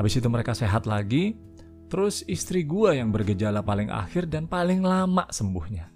Habis 0.00 0.24
itu 0.24 0.28
mereka 0.32 0.56
sehat 0.56 0.88
lagi. 0.88 1.36
Terus 1.92 2.24
istri 2.24 2.64
gue 2.64 2.96
yang 2.96 3.12
bergejala 3.12 3.60
paling 3.60 3.92
akhir 3.92 4.32
dan 4.32 4.48
paling 4.48 4.80
lama 4.80 5.28
sembuhnya. 5.28 5.92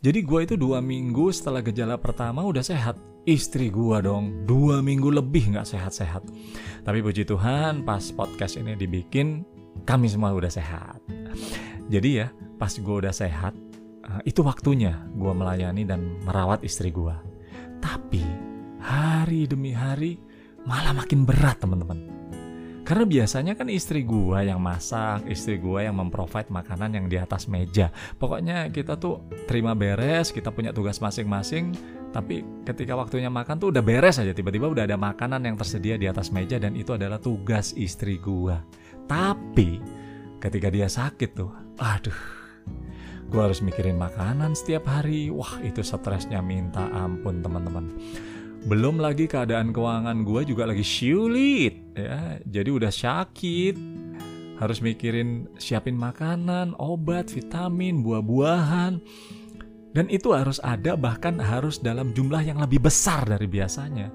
Jadi 0.00 0.24
gue 0.24 0.40
itu 0.40 0.54
dua 0.56 0.80
minggu 0.80 1.28
setelah 1.36 1.60
gejala 1.60 2.00
pertama 2.00 2.40
udah 2.40 2.64
sehat 2.64 3.13
istri 3.24 3.72
gue 3.72 3.96
dong 4.04 4.44
dua 4.44 4.84
minggu 4.84 5.08
lebih 5.08 5.56
nggak 5.56 5.68
sehat-sehat 5.68 6.22
tapi 6.84 6.98
puji 7.00 7.24
Tuhan 7.24 7.84
pas 7.84 8.04
podcast 8.12 8.60
ini 8.60 8.76
dibikin 8.76 9.44
kami 9.88 10.08
semua 10.08 10.32
udah 10.36 10.52
sehat 10.52 11.00
jadi 11.88 12.10
ya 12.24 12.28
pas 12.56 12.72
gue 12.72 12.94
udah 13.04 13.12
sehat, 13.12 13.52
uh, 14.08 14.22
itu 14.24 14.40
waktunya 14.40 15.04
gue 15.12 15.32
melayani 15.34 15.84
dan 15.84 16.16
merawat 16.24 16.62
istri 16.64 16.88
gue. 16.88 17.12
Tapi 17.82 18.24
hari 18.80 19.44
demi 19.44 19.76
hari 19.76 20.16
malah 20.64 20.96
makin 20.96 21.28
berat 21.28 21.60
teman-teman. 21.60 22.08
Karena 22.84 23.08
biasanya 23.08 23.56
kan 23.56 23.72
istri 23.72 24.04
gue 24.04 24.38
yang 24.44 24.60
masak, 24.60 25.24
istri 25.24 25.56
gue 25.56 25.88
yang 25.88 25.96
memprovide 25.96 26.52
makanan 26.52 26.92
yang 26.92 27.06
di 27.08 27.16
atas 27.16 27.48
meja. 27.48 27.88
Pokoknya 28.20 28.68
kita 28.68 29.00
tuh 29.00 29.24
terima 29.48 29.72
beres, 29.72 30.32
kita 30.32 30.52
punya 30.52 30.68
tugas 30.68 31.00
masing-masing. 31.00 31.72
Tapi 32.14 32.62
ketika 32.62 32.94
waktunya 32.94 33.26
makan 33.26 33.58
tuh 33.58 33.74
udah 33.74 33.82
beres 33.82 34.22
aja, 34.22 34.30
tiba-tiba 34.30 34.70
udah 34.70 34.86
ada 34.86 34.94
makanan 34.94 35.50
yang 35.50 35.58
tersedia 35.58 35.98
di 35.98 36.06
atas 36.06 36.30
meja 36.30 36.62
dan 36.62 36.78
itu 36.78 36.94
adalah 36.94 37.18
tugas 37.18 37.74
istri 37.74 38.22
gue. 38.22 38.54
Tapi 39.10 39.82
ketika 40.38 40.70
dia 40.70 40.86
sakit 40.86 41.30
tuh, 41.34 41.50
aduh 41.82 42.20
gue 43.34 43.40
harus 43.42 43.58
mikirin 43.66 43.98
makanan 43.98 44.54
setiap 44.54 44.86
hari. 44.86 45.26
Wah 45.26 45.58
itu 45.66 45.82
stresnya 45.82 46.38
minta 46.38 46.86
ampun 46.94 47.42
teman-teman. 47.42 47.90
Belum 48.70 49.02
lagi 49.02 49.26
keadaan 49.26 49.74
keuangan 49.74 50.22
gue 50.22 50.46
juga 50.46 50.70
lagi 50.70 50.86
sulit 50.86 51.98
ya. 51.98 52.38
Jadi 52.46 52.70
udah 52.70 52.94
sakit. 52.94 53.76
Harus 54.54 54.78
mikirin 54.78 55.50
siapin 55.58 55.98
makanan 55.98 56.78
obat 56.78 57.26
vitamin 57.34 58.06
buah-buahan 58.06 59.02
dan 59.94 60.10
itu 60.10 60.34
harus 60.34 60.58
ada 60.60 60.98
bahkan 60.98 61.38
harus 61.38 61.78
dalam 61.78 62.10
jumlah 62.12 62.42
yang 62.42 62.58
lebih 62.58 62.82
besar 62.82 63.24
dari 63.24 63.46
biasanya 63.46 64.10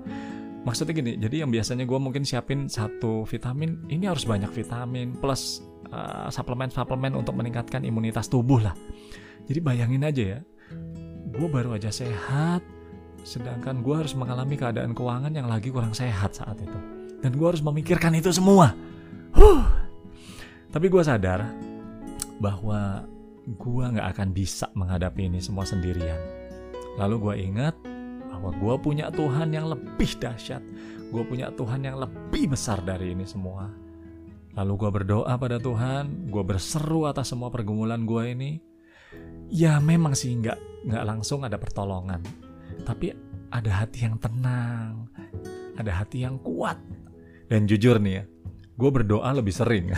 maksudnya 0.68 0.94
gini 0.94 1.16
jadi 1.16 1.48
yang 1.48 1.52
biasanya 1.56 1.88
gue 1.88 2.00
mungkin 2.00 2.28
siapin 2.28 2.68
satu 2.68 3.24
vitamin 3.24 3.88
ini 3.88 4.06
harus 4.06 4.28
banyak 4.28 4.52
vitamin 4.52 5.16
plus 5.16 5.64
uh, 5.90 6.28
suplemen-suplemen 6.28 7.16
untuk 7.16 7.40
meningkatkan 7.40 7.88
imunitas 7.88 8.28
tubuh 8.28 8.60
lah 8.60 8.76
jadi 9.50 9.66
bayangin 9.66 10.06
aja 10.06 10.24
ya, 10.38 10.40
gue 11.34 11.48
baru 11.50 11.74
aja 11.74 11.90
sehat, 11.90 12.62
sedangkan 13.26 13.82
gue 13.82 13.96
harus 13.98 14.14
mengalami 14.14 14.54
keadaan 14.54 14.94
keuangan 14.94 15.34
yang 15.34 15.50
lagi 15.50 15.74
kurang 15.74 15.98
sehat 15.98 16.38
saat 16.38 16.54
itu. 16.62 16.80
Dan 17.18 17.34
gue 17.34 17.48
harus 17.50 17.66
memikirkan 17.66 18.14
itu 18.14 18.30
semua. 18.30 18.78
Huh. 19.34 19.66
Tapi 20.70 20.86
gue 20.86 21.02
sadar 21.02 21.50
bahwa 22.38 23.10
gue 23.58 23.86
gak 23.96 24.08
akan 24.18 24.30
bisa 24.36 24.70
menghadapi 24.78 25.26
ini 25.26 25.40
semua 25.42 25.66
sendirian. 25.66 26.20
Lalu 27.02 27.16
gue 27.18 27.36
ingat 27.50 27.76
bahwa 28.30 28.54
gue 28.54 28.76
punya 28.84 29.10
Tuhan 29.10 29.50
yang 29.56 29.72
lebih 29.72 30.12
dahsyat. 30.20 30.62
Gue 31.10 31.24
punya 31.26 31.50
Tuhan 31.56 31.82
yang 31.82 31.98
lebih 31.98 32.54
besar 32.54 32.84
dari 32.86 33.18
ini 33.18 33.26
semua. 33.26 33.66
Lalu 34.54 34.74
gue 34.76 34.90
berdoa 35.02 35.34
pada 35.40 35.58
Tuhan, 35.58 36.30
gue 36.30 36.44
berseru 36.44 37.10
atas 37.10 37.32
semua 37.32 37.50
pergumulan 37.50 38.04
gue 38.04 38.24
ini, 38.34 38.52
ya 39.50 39.82
memang 39.82 40.14
sih 40.14 40.34
nggak 40.38 40.86
nggak 40.90 41.04
langsung 41.06 41.44
ada 41.44 41.58
pertolongan 41.58 42.22
tapi 42.86 43.12
ada 43.50 43.84
hati 43.84 44.06
yang 44.06 44.16
tenang 44.22 45.10
ada 45.76 45.92
hati 45.92 46.24
yang 46.24 46.38
kuat 46.40 46.78
dan 47.50 47.66
jujur 47.66 47.98
nih 47.98 48.22
ya 48.22 48.24
gue 48.80 48.90
berdoa 48.94 49.30
lebih 49.36 49.52
sering 49.52 49.92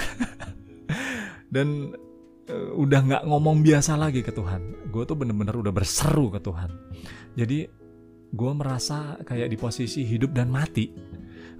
dan 1.53 1.93
udah 2.49 2.99
nggak 3.05 3.23
ngomong 3.29 3.61
biasa 3.61 3.99
lagi 3.99 4.25
ke 4.25 4.33
Tuhan 4.33 4.89
gue 4.89 5.03
tuh 5.05 5.15
bener-bener 5.15 5.53
udah 5.53 5.73
berseru 5.73 6.33
ke 6.33 6.39
Tuhan 6.41 6.69
jadi 7.37 7.69
gue 8.31 8.51
merasa 8.55 9.19
kayak 9.21 9.51
di 9.51 9.57
posisi 9.59 10.07
hidup 10.07 10.31
dan 10.31 10.49
mati 10.49 10.91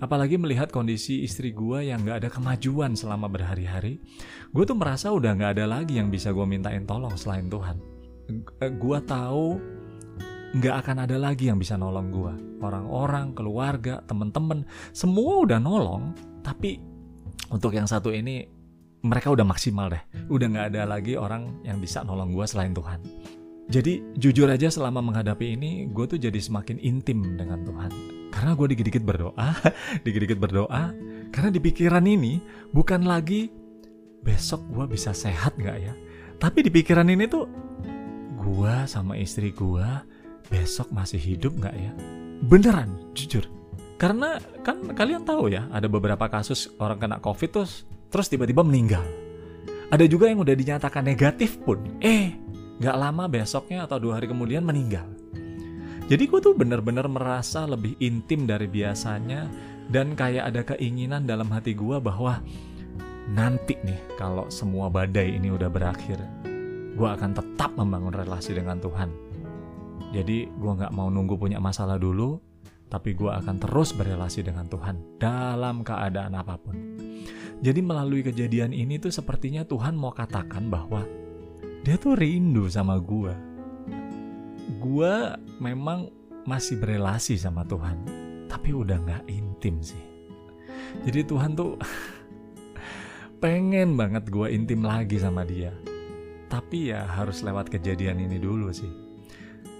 Apalagi 0.02 0.34
melihat 0.34 0.74
kondisi 0.74 1.22
istri 1.22 1.54
gue 1.54 1.94
yang 1.94 2.02
gak 2.02 2.26
ada 2.26 2.30
kemajuan 2.34 2.98
selama 2.98 3.30
berhari-hari, 3.30 4.02
gue 4.50 4.64
tuh 4.66 4.74
merasa 4.74 5.14
udah 5.14 5.38
gak 5.38 5.62
ada 5.62 5.70
lagi 5.70 6.02
yang 6.02 6.10
bisa 6.10 6.34
gue 6.34 6.42
mintain 6.42 6.90
tolong 6.90 7.14
selain 7.14 7.46
Tuhan. 7.46 7.78
Eh, 8.66 8.74
gue 8.74 8.98
tahu 9.06 9.62
gak 10.58 10.76
akan 10.82 11.06
ada 11.06 11.22
lagi 11.22 11.54
yang 11.54 11.62
bisa 11.62 11.78
nolong 11.78 12.10
gue. 12.10 12.34
Orang-orang, 12.66 13.38
keluarga, 13.38 14.02
temen-temen, 14.10 14.66
semua 14.90 15.46
udah 15.46 15.62
nolong, 15.62 16.18
tapi 16.42 16.82
untuk 17.54 17.78
yang 17.78 17.86
satu 17.86 18.10
ini 18.10 18.50
mereka 19.02 19.34
udah 19.34 19.46
maksimal 19.46 19.90
deh. 19.90 20.04
Udah 20.30 20.48
gak 20.50 20.66
ada 20.74 20.86
lagi 20.86 21.18
orang 21.18 21.62
yang 21.66 21.82
bisa 21.82 22.06
nolong 22.06 22.34
gue 22.34 22.46
selain 22.46 22.74
Tuhan. 22.74 23.02
Jadi 23.72 24.04
jujur 24.20 24.52
aja 24.52 24.68
selama 24.68 25.00
menghadapi 25.00 25.56
ini, 25.56 25.88
gue 25.90 26.06
tuh 26.06 26.20
jadi 26.20 26.38
semakin 26.38 26.82
intim 26.82 27.40
dengan 27.40 27.64
Tuhan 27.64 28.22
karena 28.32 28.56
gue 28.56 28.68
dikit-dikit 28.74 29.04
berdoa, 29.04 29.54
dikit-dikit 30.08 30.40
berdoa, 30.40 30.96
karena 31.30 31.50
di 31.52 31.60
pikiran 31.60 32.02
ini 32.08 32.40
bukan 32.72 33.04
lagi 33.04 33.52
besok 34.24 34.64
gue 34.72 34.88
bisa 34.88 35.12
sehat 35.12 35.60
gak 35.60 35.78
ya? 35.78 35.94
Tapi 36.40 36.66
di 36.66 36.72
pikiran 36.74 37.06
ini 37.12 37.28
tuh 37.28 37.46
gue 38.42 38.76
sama 38.90 39.20
istri 39.20 39.52
gue 39.52 39.86
besok 40.48 40.90
masih 40.90 41.20
hidup 41.20 41.54
gak 41.60 41.76
ya? 41.76 41.92
Beneran, 42.42 43.14
jujur. 43.14 43.46
Karena 44.02 44.42
kan 44.66 44.82
kalian 44.98 45.22
tahu 45.28 45.54
ya, 45.54 45.70
ada 45.70 45.86
beberapa 45.86 46.26
kasus 46.26 46.74
orang 46.82 46.98
kena 46.98 47.22
covid 47.22 47.54
terus 47.54 47.86
terus 48.12 48.28
tiba-tiba 48.28 48.62
meninggal. 48.62 49.02
Ada 49.92 50.06
juga 50.08 50.28
yang 50.28 50.44
udah 50.44 50.56
dinyatakan 50.56 51.04
negatif 51.04 51.60
pun, 51.64 51.80
eh 52.04 52.36
gak 52.80 52.96
lama 53.00 53.28
besoknya 53.32 53.88
atau 53.88 53.98
dua 54.00 54.20
hari 54.20 54.28
kemudian 54.28 54.64
meninggal. 54.64 55.08
Jadi 56.12 56.28
gue 56.28 56.40
tuh 56.44 56.52
bener-bener 56.52 57.08
merasa 57.08 57.64
lebih 57.64 57.96
intim 58.04 58.44
dari 58.44 58.68
biasanya 58.68 59.48
dan 59.88 60.12
kayak 60.16 60.44
ada 60.52 60.62
keinginan 60.76 61.24
dalam 61.24 61.48
hati 61.52 61.72
gue 61.72 62.04
bahwa 62.04 62.44
nanti 63.32 63.80
nih 63.80 64.20
kalau 64.20 64.52
semua 64.52 64.92
badai 64.92 65.40
ini 65.40 65.48
udah 65.52 65.72
berakhir, 65.72 66.20
gue 66.96 67.08
akan 67.08 67.32
tetap 67.32 67.72
membangun 67.80 68.12
relasi 68.12 68.52
dengan 68.52 68.80
Tuhan. 68.84 69.08
Jadi 70.12 70.52
gue 70.52 70.72
gak 70.76 70.92
mau 70.92 71.08
nunggu 71.08 71.40
punya 71.40 71.64
masalah 71.64 71.96
dulu, 71.96 72.40
tapi 72.92 73.16
gue 73.16 73.32
akan 73.32 73.56
terus 73.60 73.96
berrelasi 73.96 74.44
dengan 74.44 74.68
Tuhan 74.68 75.20
dalam 75.20 75.88
keadaan 75.88 76.36
apa 76.36 76.60
pun. 76.60 76.76
Jadi 77.62 77.80
melalui 77.86 78.26
kejadian 78.26 78.74
ini 78.74 78.98
tuh 78.98 79.14
sepertinya 79.14 79.62
Tuhan 79.62 79.94
mau 79.94 80.10
katakan 80.10 80.66
bahwa 80.68 81.06
dia 81.86 81.98
tuh 81.98 82.18
rindu 82.18 82.66
sama 82.70 82.98
gue 82.98 83.52
gue 84.82 85.14
memang 85.60 86.08
masih 86.48 86.82
berelasi 86.82 87.36
sama 87.38 87.68
Tuhan, 87.68 88.02
tapi 88.48 88.72
udah 88.72 88.98
gak 89.04 89.24
intim 89.30 89.84
sih. 89.84 90.02
Jadi 91.06 91.28
Tuhan 91.28 91.54
tuh 91.54 91.78
pengen 93.44 93.94
banget 94.00 94.32
gue 94.32 94.48
intim 94.50 94.82
lagi 94.82 95.22
sama 95.22 95.44
dia. 95.44 95.74
Tapi 96.52 96.92
ya 96.92 97.08
harus 97.08 97.46
lewat 97.46 97.72
kejadian 97.72 98.20
ini 98.20 98.38
dulu 98.42 98.74
sih. 98.74 98.92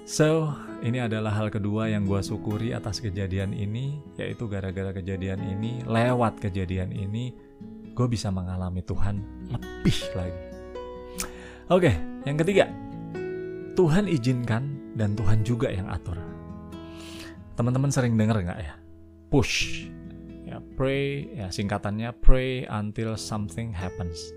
So, 0.08 0.52
ini 0.84 0.98
adalah 1.00 1.32
hal 1.32 1.54
kedua 1.54 1.88
yang 1.88 2.04
gue 2.04 2.20
syukuri 2.20 2.76
atas 2.76 3.00
kejadian 3.00 3.56
ini, 3.56 4.02
yaitu 4.20 4.50
gara-gara 4.50 4.92
kejadian 4.92 5.40
ini, 5.46 5.86
lewat 5.88 6.42
kejadian 6.42 6.92
ini, 6.92 7.32
gue 7.92 8.08
bisa 8.08 8.32
mengalami 8.32 8.82
Tuhan 8.84 9.16
lebih 9.52 9.98
lagi. 10.16 10.42
Oke, 11.72 11.92
yang 12.28 12.36
ketiga, 12.36 12.68
Tuhan 13.80 14.12
izinkan 14.12 14.96
dan 15.00 15.16
Tuhan 15.16 15.44
juga 15.48 15.72
yang 15.72 15.88
atur. 15.88 16.20
Teman-teman 17.56 17.92
sering 17.92 18.20
dengar 18.20 18.44
nggak 18.44 18.60
ya? 18.60 18.76
Push, 19.32 19.88
ya 20.44 20.60
pray, 20.76 21.32
ya 21.32 21.48
singkatannya 21.48 22.12
pray 22.20 22.68
until 22.68 23.16
something 23.16 23.72
happens. 23.72 24.36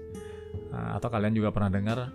Nah, 0.71 0.99
atau 0.99 1.11
kalian 1.11 1.35
juga 1.35 1.51
pernah 1.51 1.71
dengar, 1.75 2.11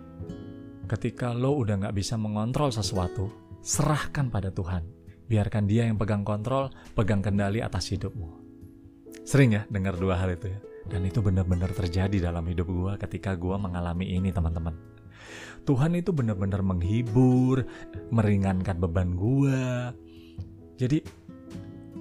ketika 0.88 1.36
lo 1.36 1.60
udah 1.60 1.84
nggak 1.84 1.96
bisa 1.96 2.16
mengontrol 2.16 2.72
sesuatu, 2.72 3.28
serahkan 3.60 4.32
pada 4.32 4.48
Tuhan. 4.48 4.84
Biarkan 5.28 5.68
dia 5.68 5.86
yang 5.86 6.00
pegang 6.00 6.24
kontrol, 6.26 6.72
pegang 6.96 7.22
kendali 7.22 7.62
atas 7.62 7.92
hidupmu. 7.92 8.40
Sering 9.22 9.54
ya 9.54 9.62
dengar 9.70 9.94
dua 9.94 10.18
hal 10.18 10.34
itu 10.34 10.50
ya. 10.50 10.69
Dan 10.90 11.06
itu 11.06 11.22
benar-benar 11.22 11.70
terjadi 11.70 12.30
dalam 12.30 12.42
hidup 12.50 12.66
gue 12.66 12.92
ketika 12.98 13.38
gue 13.38 13.54
mengalami 13.54 14.10
ini 14.10 14.34
teman-teman. 14.34 14.74
Tuhan 15.62 15.94
itu 15.94 16.10
benar-benar 16.10 16.66
menghibur, 16.66 17.62
meringankan 18.10 18.76
beban 18.82 19.14
gue. 19.14 19.60
Jadi 20.80 20.98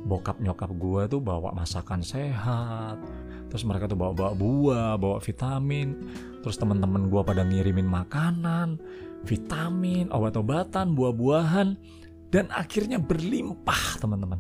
bokap 0.09 0.41
nyokap 0.41 0.71
gue 0.73 1.01
tuh 1.11 1.21
bawa 1.21 1.53
masakan 1.53 2.01
sehat, 2.01 2.97
terus 3.51 3.67
mereka 3.67 3.85
tuh 3.85 3.99
bawa 3.99 4.15
bawa 4.15 4.31
buah, 4.33 4.91
bawa 4.97 5.17
vitamin, 5.21 5.93
terus 6.41 6.57
teman-teman 6.57 7.11
gue 7.11 7.21
pada 7.21 7.43
ngirimin 7.45 7.85
makanan, 7.85 8.79
vitamin, 9.27 10.07
obat-obatan, 10.09 10.95
buah-buahan, 10.95 11.77
dan 12.31 12.47
akhirnya 12.49 12.97
berlimpah 12.97 13.99
teman-teman. 13.99 14.39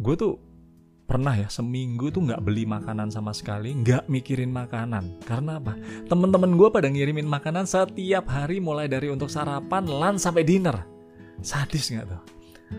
Gue 0.00 0.14
tuh 0.16 0.34
pernah 1.08 1.32
ya 1.32 1.48
seminggu 1.48 2.12
tuh 2.12 2.20
nggak 2.28 2.44
beli 2.44 2.68
makanan 2.68 3.08
sama 3.08 3.32
sekali, 3.32 3.72
nggak 3.72 4.12
mikirin 4.12 4.52
makanan. 4.52 5.24
Karena 5.24 5.56
apa? 5.56 5.72
Temen-temen 6.04 6.52
gue 6.52 6.68
pada 6.68 6.84
ngirimin 6.92 7.24
makanan 7.24 7.64
setiap 7.64 8.28
hari 8.28 8.60
mulai 8.60 8.92
dari 8.92 9.08
untuk 9.08 9.32
sarapan, 9.32 9.88
lunch 9.88 10.20
sampai 10.20 10.44
dinner. 10.44 10.84
Sadis 11.40 11.88
nggak 11.88 12.06
tuh? 12.12 12.22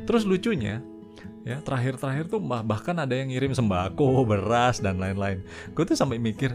Terus 0.05 0.29
lucunya, 0.29 0.77
ya 1.41 1.57
terakhir-terakhir 1.65 2.29
tuh 2.29 2.37
bahkan 2.61 3.01
ada 3.01 3.17
yang 3.17 3.33
ngirim 3.33 3.57
sembako, 3.57 4.21
beras 4.29 4.77
dan 4.77 5.01
lain-lain. 5.01 5.41
Gue 5.73 5.89
tuh 5.89 5.97
sampai 5.97 6.21
mikir, 6.21 6.53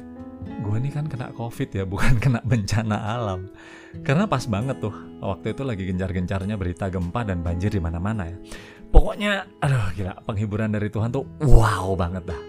gue 0.63 0.77
nih 0.79 0.95
kan 0.95 1.11
kena 1.11 1.35
covid 1.35 1.75
ya, 1.75 1.83
bukan 1.83 2.23
kena 2.23 2.39
bencana 2.47 3.19
alam. 3.19 3.51
Karena 4.07 4.31
pas 4.31 4.47
banget 4.47 4.79
tuh, 4.79 4.95
waktu 5.19 5.59
itu 5.59 5.63
lagi 5.67 5.91
gencar-gencarnya 5.91 6.55
berita 6.55 6.87
gempa 6.87 7.27
dan 7.27 7.43
banjir 7.43 7.75
di 7.75 7.83
mana-mana 7.83 8.31
ya. 8.31 8.39
Pokoknya, 8.95 9.43
aduh 9.59 9.91
gila, 9.99 10.23
penghiburan 10.23 10.71
dari 10.71 10.87
Tuhan 10.87 11.11
tuh 11.11 11.27
wow 11.43 11.99
banget 11.99 12.31
dah. 12.31 12.43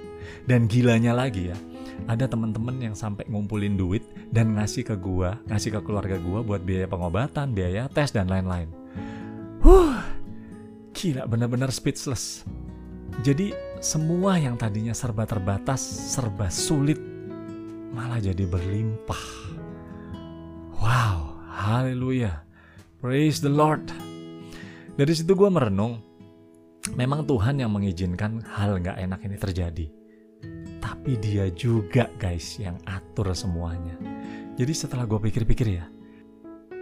Dan 0.45 0.69
gilanya 0.69 1.17
lagi 1.17 1.49
ya, 1.49 1.57
ada 2.05 2.29
temen-temen 2.29 2.77
yang 2.77 2.93
sampai 2.93 3.25
ngumpulin 3.25 3.73
duit 3.73 4.05
dan 4.29 4.53
ngasih 4.53 4.85
ke 4.85 4.93
gua, 4.93 5.41
ngasih 5.49 5.73
ke 5.73 5.81
keluarga 5.81 6.21
gua 6.21 6.45
buat 6.45 6.61
biaya 6.61 6.85
pengobatan, 6.85 7.57
biaya 7.57 7.89
tes 7.89 8.13
dan 8.13 8.29
lain-lain. 8.29 8.69
Huh, 9.65 10.05
gila 10.93 11.25
bener-bener 11.25 11.73
speechless. 11.73 12.45
Jadi 13.25 13.49
semua 13.81 14.37
yang 14.37 14.53
tadinya 14.53 14.93
serba 14.93 15.25
terbatas, 15.25 15.81
serba 15.81 16.53
sulit, 16.53 17.01
malah 17.89 18.21
jadi 18.21 18.45
berlimpah. 18.45 19.25
Wow, 20.77 21.41
Haleluya. 21.57 22.45
Praise 23.01 23.41
the 23.41 23.49
Lord. 23.49 23.89
Dari 24.93 25.13
situ 25.17 25.33
gue 25.33 25.49
merenung. 25.49 26.04
Memang 26.93 27.25
Tuhan 27.25 27.57
yang 27.57 27.73
mengizinkan 27.73 28.45
hal 28.45 28.77
gak 28.77 29.01
enak 29.01 29.25
ini 29.25 29.37
terjadi. 29.41 29.87
Tapi 30.77 31.17
dia 31.17 31.50
juga 31.50 32.05
guys 32.21 32.61
yang 32.61 32.77
atur 32.85 33.33
semuanya. 33.33 33.98
Jadi 34.53 34.74
setelah 34.77 35.09
gue 35.09 35.17
pikir-pikir 35.17 35.67
ya. 35.81 35.89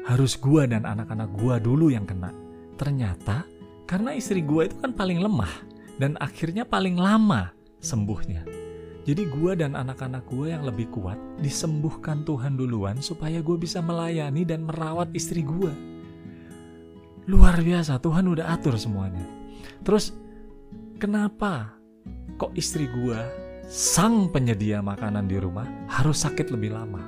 Harus 0.03 0.35
gue 0.35 0.67
dan 0.67 0.83
anak-anak 0.83 1.31
gue 1.39 1.55
dulu 1.63 1.87
yang 1.87 2.03
kena. 2.03 2.35
Ternyata 2.75 3.47
karena 3.87 4.11
istri 4.11 4.43
gue 4.43 4.67
itu 4.67 4.75
kan 4.75 4.91
paling 4.91 5.23
lemah. 5.23 5.71
Dan 5.95 6.19
akhirnya 6.19 6.67
paling 6.67 6.99
lama 6.99 7.55
sembuhnya. 7.79 8.43
Jadi 9.03 9.23
gue 9.27 9.51
dan 9.55 9.75
anak-anak 9.75 10.27
gue 10.27 10.51
yang 10.51 10.63
lebih 10.67 10.91
kuat 10.91 11.19
disembuhkan 11.39 12.23
Tuhan 12.23 12.55
duluan 12.55 12.99
supaya 12.99 13.39
gue 13.39 13.55
bisa 13.59 13.79
melayani 13.83 14.43
dan 14.43 14.67
merawat 14.67 15.11
istri 15.15 15.43
gue. 15.43 15.71
Luar 17.27 17.55
biasa, 17.59 17.99
Tuhan 18.03 18.27
udah 18.31 18.51
atur 18.51 18.75
semuanya. 18.75 19.42
Terus 19.83 20.15
kenapa 20.97 21.75
kok 22.39 22.55
istri 22.57 22.89
gue 22.89 23.19
sang 23.67 24.27
penyedia 24.29 24.83
makanan 24.83 25.27
di 25.27 25.39
rumah 25.39 25.67
harus 25.87 26.23
sakit 26.23 26.51
lebih 26.51 26.75
lama? 26.75 27.01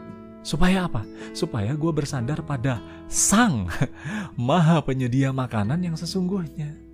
Supaya 0.46 0.86
apa? 0.86 1.02
Supaya 1.34 1.74
gue 1.74 1.90
bersandar 1.90 2.46
pada 2.46 2.78
sang 3.10 3.66
maha 4.38 4.78
penyedia 4.86 5.34
makanan 5.34 5.82
yang 5.82 5.98
sesungguhnya. 5.98 6.86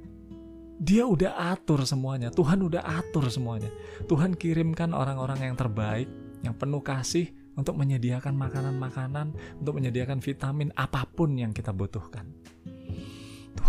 Dia 0.82 1.06
udah 1.06 1.54
atur 1.54 1.86
semuanya, 1.86 2.34
Tuhan 2.34 2.66
udah 2.66 2.82
atur 2.82 3.30
semuanya. 3.30 3.70
Tuhan 4.10 4.34
kirimkan 4.34 4.98
orang-orang 4.98 5.52
yang 5.52 5.54
terbaik, 5.54 6.10
yang 6.42 6.58
penuh 6.58 6.82
kasih 6.82 7.30
untuk 7.54 7.78
menyediakan 7.78 8.34
makanan-makanan, 8.34 9.36
untuk 9.62 9.78
menyediakan 9.78 10.24
vitamin 10.24 10.74
apa 10.74 11.06
pun 11.06 11.38
yang 11.38 11.54
kita 11.54 11.70
butuhkan. 11.70 12.26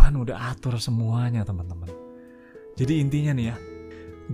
Tuhan 0.03 0.19
udah 0.19 0.51
atur 0.51 0.83
semuanya 0.83 1.47
teman-teman. 1.47 1.87
Jadi 2.75 2.99
intinya 2.99 3.39
nih 3.39 3.55
ya, 3.55 3.57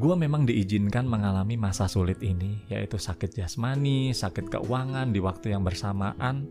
gue 0.00 0.14
memang 0.16 0.48
diizinkan 0.48 1.04
mengalami 1.04 1.61
masa 1.61 1.85
sulit 1.85 2.24
ini, 2.24 2.64
yaitu 2.72 2.96
sakit 2.96 3.37
jasmani, 3.37 4.16
sakit 4.16 4.48
keuangan 4.48 5.12
di 5.12 5.20
waktu 5.20 5.52
yang 5.52 5.61
bersamaan. 5.61 6.48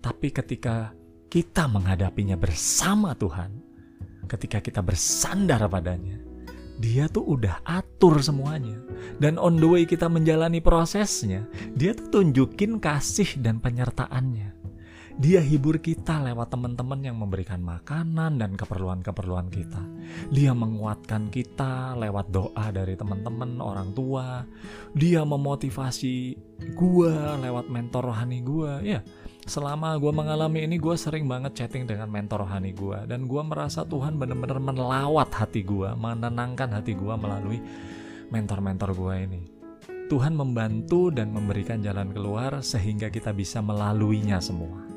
Tapi 0.00 0.32
ketika 0.32 0.96
kita 1.28 1.68
menghadapinya 1.68 2.40
bersama 2.40 3.12
Tuhan, 3.12 3.60
ketika 4.24 4.64
kita 4.64 4.80
bersandar 4.80 5.60
padanya, 5.68 6.16
dia 6.80 7.12
tuh 7.12 7.36
udah 7.36 7.60
atur 7.60 8.24
semuanya. 8.24 8.80
Dan 9.20 9.36
on 9.36 9.60
the 9.60 9.68
way 9.68 9.84
kita 9.84 10.08
menjalani 10.08 10.64
prosesnya, 10.64 11.44
dia 11.76 11.92
tuh 11.92 12.24
tunjukin 12.24 12.80
kasih 12.80 13.36
dan 13.36 13.60
penyertaannya. 13.60 14.59
Dia 15.20 15.44
hibur 15.44 15.84
kita 15.84 16.24
lewat 16.24 16.48
teman-teman 16.48 16.96
yang 17.04 17.20
memberikan 17.20 17.60
makanan 17.60 18.40
dan 18.40 18.56
keperluan-keperluan 18.56 19.52
kita. 19.52 19.84
Dia 20.32 20.56
menguatkan 20.56 21.28
kita 21.28 21.92
lewat 22.00 22.32
doa 22.32 22.72
dari 22.72 22.96
teman-teman, 22.96 23.60
orang 23.60 23.92
tua. 23.92 24.48
Dia 24.96 25.20
memotivasi 25.28 26.40
gua 26.72 27.36
lewat 27.36 27.68
mentor 27.68 28.08
rohani 28.08 28.40
gua. 28.40 28.80
Ya, 28.80 29.04
selama 29.44 30.00
gue 30.00 30.08
mengalami 30.08 30.64
ini 30.64 30.80
gue 30.80 30.96
sering 30.96 31.28
banget 31.28 31.52
chatting 31.52 31.84
dengan 31.84 32.08
mentor 32.08 32.48
rohani 32.48 32.72
gue 32.72 33.04
dan 33.04 33.28
gue 33.28 33.42
merasa 33.44 33.84
Tuhan 33.84 34.16
benar-benar 34.16 34.56
melawat 34.56 35.32
hati 35.32 35.64
gue 35.64 35.90
menenangkan 35.96 36.70
hati 36.70 36.92
gue 36.96 37.14
melalui 37.16 37.58
mentor-mentor 38.28 38.92
gue 38.92 39.14
ini 39.16 39.40
Tuhan 40.12 40.36
membantu 40.36 41.08
dan 41.08 41.32
memberikan 41.32 41.80
jalan 41.80 42.12
keluar 42.12 42.60
sehingga 42.60 43.08
kita 43.08 43.32
bisa 43.32 43.58
melaluinya 43.64 44.38
semua 44.44 44.89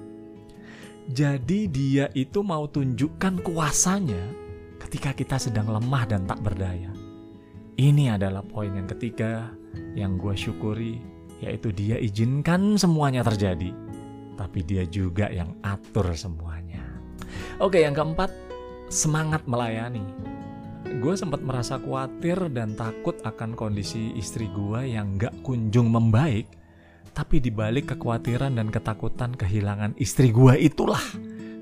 jadi 1.11 1.59
dia 1.67 2.05
itu 2.15 2.39
mau 2.45 2.69
tunjukkan 2.69 3.43
kuasanya 3.43 4.23
ketika 4.87 5.11
kita 5.11 5.35
sedang 5.41 5.67
lemah 5.71 6.03
dan 6.07 6.23
tak 6.23 6.39
berdaya 6.39 6.91
ini 7.75 8.07
adalah 8.07 8.45
poin 8.45 8.71
yang 8.71 8.87
ketiga 8.87 9.51
yang 9.97 10.15
gue 10.15 10.37
syukuri 10.37 11.01
yaitu 11.43 11.75
dia 11.75 11.99
izinkan 11.99 12.79
semuanya 12.79 13.25
terjadi 13.25 13.73
tapi 14.35 14.65
dia 14.65 14.83
juga 14.89 15.29
yang 15.29 15.53
atur 15.61 16.13
semuanya. 16.13 16.81
Oke, 17.61 17.81
yang 17.81 17.93
keempat, 17.93 18.33
semangat 18.89 19.45
melayani. 19.45 20.03
Gue 20.99 21.17
sempat 21.17 21.41
merasa 21.41 21.79
khawatir 21.79 22.37
dan 22.53 22.77
takut 22.77 23.17
akan 23.23 23.57
kondisi 23.57 24.13
istri 24.13 24.49
gue 24.51 24.93
yang 24.93 25.17
gak 25.17 25.33
kunjung 25.41 25.89
membaik, 25.89 26.45
tapi 27.13 27.39
dibalik 27.39 27.93
kekhawatiran 27.93 28.57
dan 28.57 28.73
ketakutan 28.73 29.37
kehilangan 29.37 29.93
istri 30.01 30.33
gue 30.33 30.57
itulah, 30.59 31.01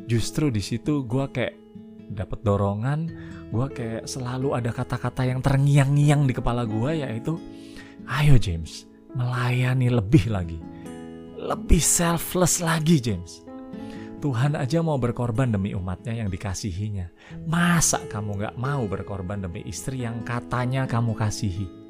justru 0.08 0.50
di 0.50 0.64
situ 0.64 1.04
gue 1.06 1.28
kayak 1.30 1.56
dapat 2.12 2.40
dorongan, 2.44 3.00
gue 3.52 3.68
kayak 3.72 4.04
selalu 4.08 4.56
ada 4.56 4.72
kata-kata 4.72 5.28
yang 5.28 5.40
terngiang-ngiang 5.40 6.28
di 6.28 6.34
kepala 6.36 6.64
gue 6.64 7.04
yaitu, 7.04 7.36
ayo 8.08 8.36
James, 8.40 8.88
melayani 9.16 9.92
lebih 9.92 10.32
lagi 10.32 10.60
lebih 11.42 11.82
selfless 11.82 12.62
lagi 12.62 13.02
James. 13.02 13.42
Tuhan 14.22 14.54
aja 14.54 14.86
mau 14.86 15.02
berkorban 15.02 15.50
demi 15.50 15.74
umatnya 15.74 16.14
yang 16.14 16.30
dikasihinya. 16.30 17.10
Masa 17.50 17.98
kamu 18.06 18.38
gak 18.38 18.56
mau 18.62 18.86
berkorban 18.86 19.42
demi 19.42 19.66
istri 19.66 20.06
yang 20.06 20.22
katanya 20.22 20.86
kamu 20.86 21.18
kasihi? 21.18 21.81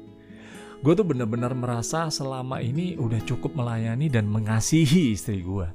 Gue 0.82 0.98
tuh 0.98 1.06
bener-bener 1.06 1.54
merasa 1.54 2.10
selama 2.10 2.58
ini 2.58 2.98
udah 2.98 3.22
cukup 3.22 3.54
melayani 3.54 4.10
dan 4.10 4.26
mengasihi 4.26 5.14
istri 5.14 5.38
gue. 5.38 5.70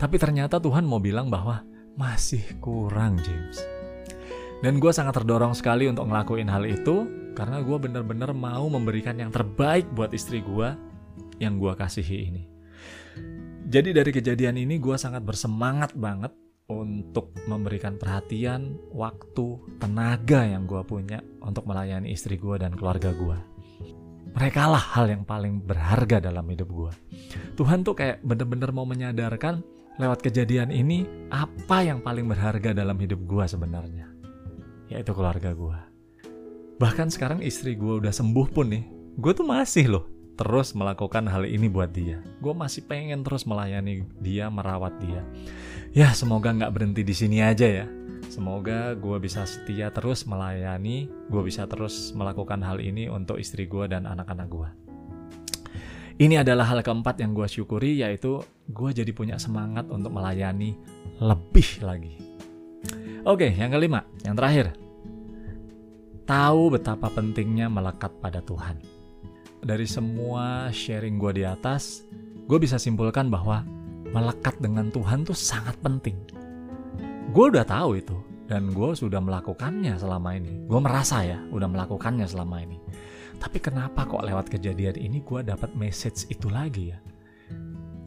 Tapi 0.00 0.16
ternyata 0.16 0.56
Tuhan 0.56 0.88
mau 0.88 0.96
bilang 0.96 1.28
bahwa 1.28 1.60
masih 1.92 2.40
kurang 2.64 3.20
James. 3.20 3.60
Dan 4.64 4.80
gue 4.80 4.88
sangat 4.88 5.20
terdorong 5.20 5.52
sekali 5.52 5.84
untuk 5.84 6.08
ngelakuin 6.08 6.48
hal 6.48 6.64
itu 6.64 7.04
karena 7.36 7.60
gue 7.60 7.76
bener-bener 7.76 8.32
mau 8.32 8.64
memberikan 8.72 9.20
yang 9.20 9.28
terbaik 9.28 9.84
buat 9.92 10.16
istri 10.16 10.40
gue 10.40 10.72
yang 11.36 11.60
gue 11.60 11.72
kasihi 11.76 12.18
ini. 12.24 12.48
Jadi 13.68 13.92
dari 13.92 14.08
kejadian 14.16 14.56
ini 14.64 14.80
gue 14.80 14.96
sangat 14.96 15.20
bersemangat 15.28 15.92
banget 15.92 16.32
untuk 16.72 17.36
memberikan 17.44 18.00
perhatian, 18.00 18.80
waktu, 18.96 19.60
tenaga 19.76 20.40
yang 20.44 20.64
gue 20.64 20.80
punya 20.88 21.20
untuk 21.44 21.68
melayani 21.68 22.16
istri 22.16 22.40
gue 22.40 22.56
dan 22.56 22.72
keluarga 22.72 23.12
gue. 23.12 23.57
Mereka 24.34 24.62
lah 24.68 24.84
hal 24.96 25.08
yang 25.08 25.24
paling 25.24 25.64
berharga 25.64 26.20
dalam 26.20 26.44
hidup 26.48 26.68
gue. 26.68 26.92
Tuhan 27.56 27.82
tuh 27.82 27.96
kayak 27.96 28.24
bener-bener 28.24 28.70
mau 28.70 28.84
menyadarkan 28.84 29.60
lewat 29.98 30.22
kejadian 30.22 30.70
ini 30.70 31.04
apa 31.32 31.82
yang 31.82 31.98
paling 32.00 32.28
berharga 32.30 32.70
dalam 32.70 32.96
hidup 32.96 33.18
gue 33.26 33.44
sebenarnya. 33.48 34.06
Yaitu 34.88 35.12
keluarga 35.12 35.52
gue. 35.52 35.78
Bahkan 36.78 37.10
sekarang 37.10 37.42
istri 37.42 37.74
gue 37.74 37.98
udah 37.98 38.14
sembuh 38.14 38.46
pun 38.54 38.70
nih, 38.70 38.84
gue 39.18 39.32
tuh 39.34 39.46
masih 39.46 39.90
loh 39.90 40.06
terus 40.38 40.70
melakukan 40.70 41.26
hal 41.26 41.42
ini 41.42 41.66
buat 41.66 41.90
dia. 41.90 42.22
Gue 42.38 42.54
masih 42.54 42.86
pengen 42.86 43.26
terus 43.26 43.42
melayani 43.42 44.06
dia, 44.22 44.46
merawat 44.46 44.94
dia. 45.02 45.26
Ya, 45.90 46.14
semoga 46.14 46.54
nggak 46.54 46.70
berhenti 46.70 47.02
di 47.02 47.10
sini 47.10 47.42
aja 47.42 47.66
ya. 47.66 47.86
Semoga 48.38 48.94
gue 48.94 49.18
bisa 49.18 49.42
setia 49.42 49.90
terus 49.90 50.22
melayani, 50.22 51.10
gue 51.26 51.42
bisa 51.42 51.66
terus 51.66 52.14
melakukan 52.14 52.62
hal 52.62 52.78
ini 52.78 53.10
untuk 53.10 53.42
istri 53.42 53.66
gue 53.66 53.90
dan 53.90 54.06
anak-anak 54.06 54.46
gue. 54.46 54.68
Ini 56.22 56.46
adalah 56.46 56.70
hal 56.70 56.86
keempat 56.86 57.18
yang 57.18 57.34
gue 57.34 57.50
syukuri, 57.50 57.98
yaitu 57.98 58.38
gue 58.70 58.90
jadi 58.94 59.10
punya 59.10 59.42
semangat 59.42 59.90
untuk 59.90 60.14
melayani 60.14 60.78
lebih 61.18 61.82
lagi. 61.82 62.14
Oke, 63.26 63.50
yang 63.50 63.74
kelima, 63.74 64.06
yang 64.22 64.38
terakhir. 64.38 64.70
Tahu 66.22 66.78
betapa 66.78 67.10
pentingnya 67.10 67.66
melekat 67.66 68.14
pada 68.22 68.38
Tuhan 68.38 68.78
dari 69.62 69.86
semua 69.90 70.70
sharing 70.70 71.18
gue 71.18 71.42
di 71.42 71.44
atas, 71.44 72.06
gue 72.46 72.58
bisa 72.62 72.78
simpulkan 72.78 73.26
bahwa 73.26 73.66
melekat 74.14 74.54
dengan 74.62 74.88
Tuhan 74.94 75.26
tuh 75.26 75.34
sangat 75.34 75.74
penting. 75.82 76.37
Gue 77.28 77.52
udah 77.52 77.64
tahu 77.68 78.00
itu 78.00 78.16
dan 78.48 78.72
gue 78.72 78.90
sudah 78.96 79.20
melakukannya 79.20 80.00
selama 80.00 80.40
ini. 80.40 80.64
Gue 80.64 80.80
merasa 80.80 81.20
ya 81.20 81.36
udah 81.52 81.68
melakukannya 81.68 82.24
selama 82.24 82.64
ini. 82.64 82.80
Tapi 83.36 83.60
kenapa 83.60 84.08
kok 84.08 84.24
lewat 84.24 84.48
kejadian 84.48 84.96
ini 84.96 85.20
gue 85.20 85.44
dapat 85.44 85.76
message 85.76 86.24
itu 86.32 86.48
lagi 86.48 86.96
ya? 86.96 86.98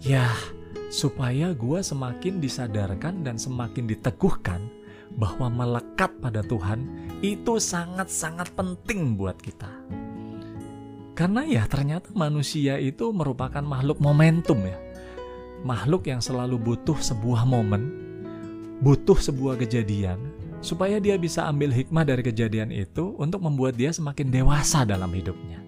Ya, 0.01 0.27
supaya 0.89 1.53
gue 1.53 1.79
semakin 1.85 2.41
disadarkan 2.41 3.21
dan 3.21 3.37
semakin 3.37 3.85
diteguhkan 3.85 4.65
bahwa 5.13 5.53
melekat 5.53 6.11
pada 6.17 6.41
Tuhan 6.41 6.83
itu 7.21 7.61
sangat-sangat 7.61 8.51
penting 8.57 9.15
buat 9.15 9.37
kita. 9.37 9.69
Karena 11.13 11.45
ya 11.45 11.69
ternyata 11.69 12.09
manusia 12.17 12.81
itu 12.81 13.13
merupakan 13.13 13.61
makhluk 13.61 14.01
momentum 14.01 14.65
ya. 14.65 14.81
Makhluk 15.61 16.09
yang 16.09 16.17
selalu 16.17 16.57
butuh 16.57 16.97
sebuah 16.97 17.45
momen, 17.45 18.10
butuh 18.81 19.17
sebuah 19.17 19.61
kejadian, 19.61 20.17
supaya 20.59 20.97
dia 20.97 21.15
bisa 21.15 21.45
ambil 21.45 21.69
hikmah 21.69 22.01
dari 22.01 22.25
kejadian 22.25 22.73
itu 22.73 23.13
untuk 23.21 23.45
membuat 23.45 23.77
dia 23.77 23.93
semakin 23.93 24.33
dewasa 24.33 24.81
dalam 24.83 25.13
hidupnya. 25.13 25.61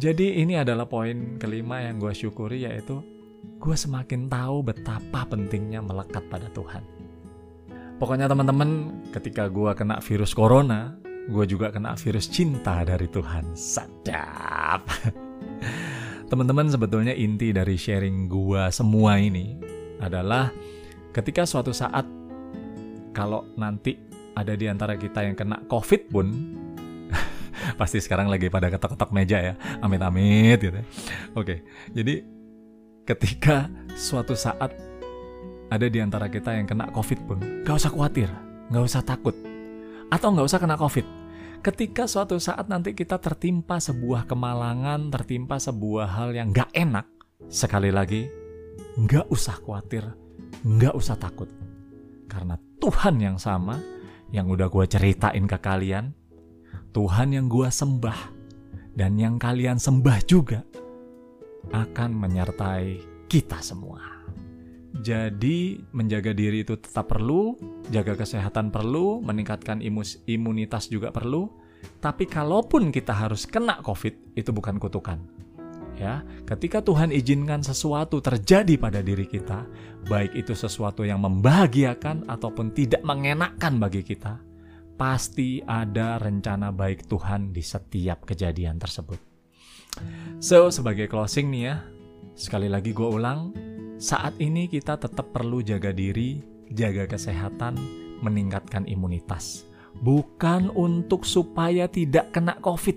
Jadi 0.00 0.40
ini 0.40 0.56
adalah 0.56 0.88
poin 0.88 1.36
kelima 1.36 1.84
yang 1.84 2.00
gue 2.00 2.12
syukuri 2.16 2.64
yaitu 2.64 3.04
gue 3.60 3.76
semakin 3.76 4.32
tahu 4.32 4.64
betapa 4.64 5.28
pentingnya 5.28 5.84
melekat 5.84 6.24
pada 6.32 6.48
Tuhan. 6.56 6.80
Pokoknya 8.00 8.24
teman-teman 8.32 8.96
ketika 9.12 9.52
gue 9.52 9.76
kena 9.76 10.00
virus 10.00 10.32
corona, 10.32 10.96
gue 11.28 11.44
juga 11.44 11.68
kena 11.68 11.92
virus 12.00 12.32
cinta 12.32 12.80
dari 12.80 13.04
Tuhan. 13.12 13.52
Sadap. 13.52 14.88
Teman-teman 16.32 16.72
sebetulnya 16.72 17.12
inti 17.12 17.52
dari 17.52 17.76
sharing 17.76 18.24
gue 18.24 18.72
semua 18.72 19.20
ini 19.20 19.52
adalah 20.00 20.48
ketika 21.10 21.42
suatu 21.46 21.74
saat 21.74 22.06
kalau 23.10 23.46
nanti 23.58 23.98
ada 24.38 24.54
di 24.54 24.70
antara 24.70 24.94
kita 24.94 25.26
yang 25.26 25.34
kena 25.34 25.58
COVID 25.66 26.02
pun 26.10 26.26
pasti 27.80 27.98
sekarang 27.98 28.30
lagi 28.30 28.46
pada 28.46 28.70
ketok-ketok 28.70 29.10
meja 29.10 29.38
ya 29.42 29.54
amit-amit 29.82 30.58
gitu 30.62 30.76
ya. 30.78 30.86
oke 31.34 31.54
jadi 31.90 32.22
ketika 33.04 33.66
suatu 33.98 34.38
saat 34.38 34.70
ada 35.70 35.86
di 35.86 35.98
antara 35.98 36.30
kita 36.30 36.54
yang 36.54 36.66
kena 36.66 36.90
COVID 36.94 37.20
pun 37.26 37.38
gak 37.66 37.76
usah 37.78 37.90
khawatir 37.90 38.30
gak 38.70 38.84
usah 38.86 39.02
takut 39.02 39.34
atau 40.10 40.30
nggak 40.34 40.46
usah 40.46 40.62
kena 40.62 40.78
COVID 40.78 41.20
ketika 41.60 42.08
suatu 42.08 42.40
saat 42.40 42.72
nanti 42.72 42.96
kita 42.96 43.20
tertimpa 43.20 43.76
sebuah 43.76 44.24
kemalangan, 44.24 45.12
tertimpa 45.12 45.60
sebuah 45.60 46.08
hal 46.08 46.32
yang 46.32 46.56
gak 46.56 46.72
enak, 46.72 47.04
sekali 47.52 47.92
lagi, 47.92 48.32
gak 49.04 49.28
usah 49.28 49.60
khawatir, 49.60 50.08
gak 50.78 50.94
usah 50.94 51.16
takut. 51.16 51.48
Karena 52.30 52.54
Tuhan 52.78 53.18
yang 53.18 53.36
sama, 53.36 53.80
yang 54.30 54.46
udah 54.46 54.70
gue 54.70 54.86
ceritain 54.86 55.44
ke 55.44 55.58
kalian, 55.58 56.14
Tuhan 56.94 57.34
yang 57.34 57.46
gue 57.50 57.66
sembah, 57.66 58.20
dan 58.94 59.18
yang 59.18 59.38
kalian 59.38 59.78
sembah 59.78 60.18
juga, 60.26 60.62
akan 61.70 62.10
menyertai 62.14 63.02
kita 63.30 63.62
semua. 63.62 64.20
Jadi 65.00 65.78
menjaga 65.94 66.34
diri 66.34 66.66
itu 66.66 66.74
tetap 66.76 67.08
perlu, 67.14 67.54
jaga 67.94 68.18
kesehatan 68.18 68.74
perlu, 68.74 69.22
meningkatkan 69.22 69.78
imus, 69.80 70.18
imunitas 70.26 70.90
juga 70.90 71.14
perlu. 71.14 71.46
Tapi 72.02 72.28
kalaupun 72.28 72.92
kita 72.92 73.14
harus 73.14 73.48
kena 73.48 73.80
COVID, 73.80 74.36
itu 74.36 74.50
bukan 74.52 74.76
kutukan. 74.76 75.39
Ya, 75.98 76.24
ketika 76.48 76.80
Tuhan 76.80 77.12
izinkan 77.12 77.60
sesuatu 77.60 78.24
terjadi 78.24 78.80
pada 78.80 79.04
diri 79.04 79.28
kita, 79.28 79.68
baik 80.08 80.32
itu 80.32 80.56
sesuatu 80.56 81.04
yang 81.04 81.20
membahagiakan 81.20 82.24
ataupun 82.24 82.72
tidak 82.72 83.04
mengenakkan 83.04 83.76
bagi 83.76 84.00
kita, 84.00 84.40
pasti 84.96 85.60
ada 85.64 86.16
rencana 86.20 86.72
baik 86.72 87.08
Tuhan 87.08 87.52
di 87.52 87.60
setiap 87.64 88.24
kejadian 88.24 88.80
tersebut. 88.80 89.20
So, 90.40 90.72
sebagai 90.72 91.08
closing 91.08 91.52
nih 91.52 91.62
ya, 91.68 91.76
sekali 92.32 92.68
lagi 92.68 92.96
gue 92.96 93.08
ulang, 93.08 93.52
saat 94.00 94.36
ini 94.40 94.68
kita 94.68 94.96
tetap 94.96 95.32
perlu 95.32 95.60
jaga 95.60 95.92
diri, 95.92 96.40
jaga 96.72 97.04
kesehatan, 97.04 97.76
meningkatkan 98.24 98.88
imunitas. 98.88 99.68
Bukan 100.00 100.72
untuk 100.72 101.28
supaya 101.28 101.84
tidak 101.90 102.32
kena 102.32 102.56
COVID. 102.64 102.96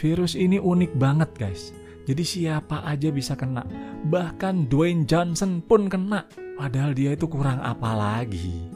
Virus 0.00 0.32
ini 0.38 0.56
unik 0.56 0.96
banget 0.96 1.30
guys. 1.36 1.76
Jadi 2.10 2.26
siapa 2.26 2.82
aja 2.82 3.14
bisa 3.14 3.38
kena. 3.38 3.62
Bahkan 4.10 4.66
Dwayne 4.66 5.06
Johnson 5.06 5.62
pun 5.62 5.86
kena. 5.86 6.26
Padahal 6.58 6.90
dia 6.90 7.14
itu 7.14 7.30
kurang 7.30 7.62
apa 7.62 7.94
lagi. 7.94 8.66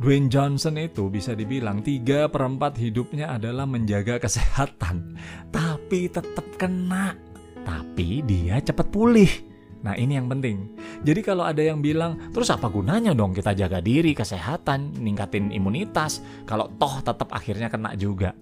Dwayne 0.00 0.32
Johnson 0.32 0.80
itu 0.80 1.12
bisa 1.12 1.36
dibilang 1.36 1.84
3 1.84 2.32
per 2.32 2.40
4 2.40 2.80
hidupnya 2.80 3.36
adalah 3.36 3.68
menjaga 3.68 4.16
kesehatan. 4.16 5.20
Tapi 5.52 6.08
tetap 6.08 6.56
kena. 6.56 7.12
Tapi 7.60 8.24
dia 8.24 8.56
cepat 8.64 8.88
pulih 8.88 9.50
Nah 9.80 9.96
ini 9.96 10.16
yang 10.16 10.28
penting. 10.28 10.76
Jadi 11.00 11.20
kalau 11.24 11.44
ada 11.48 11.64
yang 11.64 11.80
bilang, 11.80 12.32
terus 12.32 12.52
apa 12.52 12.68
gunanya 12.68 13.16
dong 13.16 13.32
kita 13.32 13.56
jaga 13.56 13.80
diri, 13.80 14.12
kesehatan, 14.12 15.00
ningkatin 15.00 15.48
imunitas, 15.48 16.20
kalau 16.44 16.68
toh 16.76 17.00
tetap 17.00 17.32
akhirnya 17.32 17.72
kena 17.72 17.96
juga. 17.96 18.36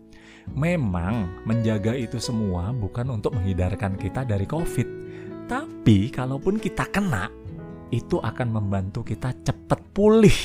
Memang 0.57 1.45
menjaga 1.45 1.93
itu 1.97 2.17
semua 2.23 2.73
bukan 2.73 3.19
untuk 3.19 3.37
menghindarkan 3.37 3.99
kita 3.99 4.25
dari 4.25 4.47
COVID. 4.49 4.89
Tapi 5.49 6.13
kalaupun 6.13 6.61
kita 6.61 6.89
kena, 6.93 7.33
itu 7.89 8.21
akan 8.21 8.49
membantu 8.53 9.05
kita 9.05 9.33
cepat 9.45 9.81
pulih. 9.97 10.39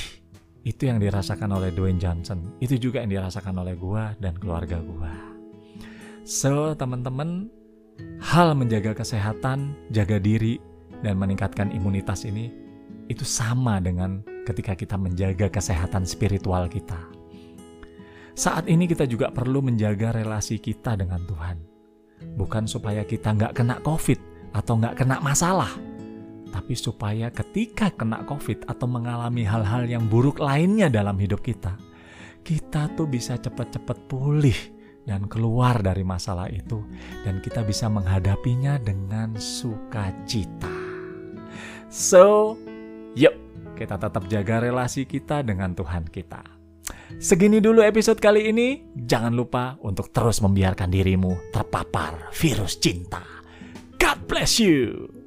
Itu 0.64 0.88
yang 0.88 1.04
dirasakan 1.04 1.60
oleh 1.60 1.76
Dwayne 1.76 2.00
Johnson. 2.00 2.56
Itu 2.64 2.80
juga 2.80 3.04
yang 3.04 3.12
dirasakan 3.12 3.60
oleh 3.60 3.76
gua 3.76 4.16
dan 4.16 4.40
keluarga 4.40 4.80
gua. 4.80 5.12
So, 6.24 6.72
teman-teman, 6.80 7.52
hal 8.24 8.56
menjaga 8.56 8.96
kesehatan, 8.96 9.76
jaga 9.92 10.24
diri, 10.24 10.56
dan 11.04 11.20
meningkatkan 11.20 11.76
imunitas 11.76 12.24
ini 12.24 12.48
itu 13.12 13.28
sama 13.28 13.84
dengan 13.84 14.24
ketika 14.48 14.72
kita 14.72 14.96
menjaga 14.96 15.52
kesehatan 15.52 16.08
spiritual 16.08 16.72
kita. 16.72 16.96
Saat 18.34 18.66
ini 18.66 18.90
kita 18.90 19.06
juga 19.06 19.30
perlu 19.30 19.62
menjaga 19.62 20.10
relasi 20.10 20.58
kita 20.58 20.98
dengan 20.98 21.22
Tuhan. 21.30 21.58
Bukan 22.34 22.66
supaya 22.66 23.06
kita 23.06 23.30
nggak 23.30 23.62
kena 23.62 23.78
COVID 23.86 24.20
atau 24.58 24.74
nggak 24.82 25.06
kena 25.06 25.22
masalah, 25.22 25.70
tapi 26.50 26.74
supaya 26.74 27.30
ketika 27.30 27.94
kena 27.94 28.26
COVID 28.26 28.66
atau 28.66 28.90
mengalami 28.90 29.46
hal-hal 29.46 29.86
yang 29.86 30.10
buruk 30.10 30.42
lainnya 30.42 30.90
dalam 30.90 31.18
hidup 31.22 31.46
kita, 31.46 31.78
kita 32.42 32.90
tuh 32.98 33.06
bisa 33.06 33.38
cepat-cepat 33.38 34.10
pulih 34.10 34.58
dan 35.06 35.30
keluar 35.30 35.84
dari 35.84 36.02
masalah 36.02 36.50
itu, 36.50 36.82
dan 37.22 37.38
kita 37.38 37.62
bisa 37.62 37.86
menghadapinya 37.86 38.82
dengan 38.82 39.38
sukacita. 39.38 40.72
So, 41.94 42.58
Yuk, 43.14 43.36
kita 43.78 44.02
tetap 44.02 44.26
jaga 44.26 44.58
relasi 44.58 45.06
kita 45.06 45.46
dengan 45.46 45.78
Tuhan 45.78 46.10
kita. 46.10 46.53
Segini 47.20 47.62
dulu 47.62 47.82
episode 47.86 48.18
kali 48.18 48.50
ini. 48.50 48.86
Jangan 48.94 49.34
lupa 49.34 49.78
untuk 49.86 50.10
terus 50.10 50.42
membiarkan 50.42 50.90
dirimu 50.90 51.54
terpapar 51.54 52.34
virus 52.34 52.78
cinta. 52.78 53.22
God 54.02 54.18
bless 54.26 54.58
you. 54.60 55.23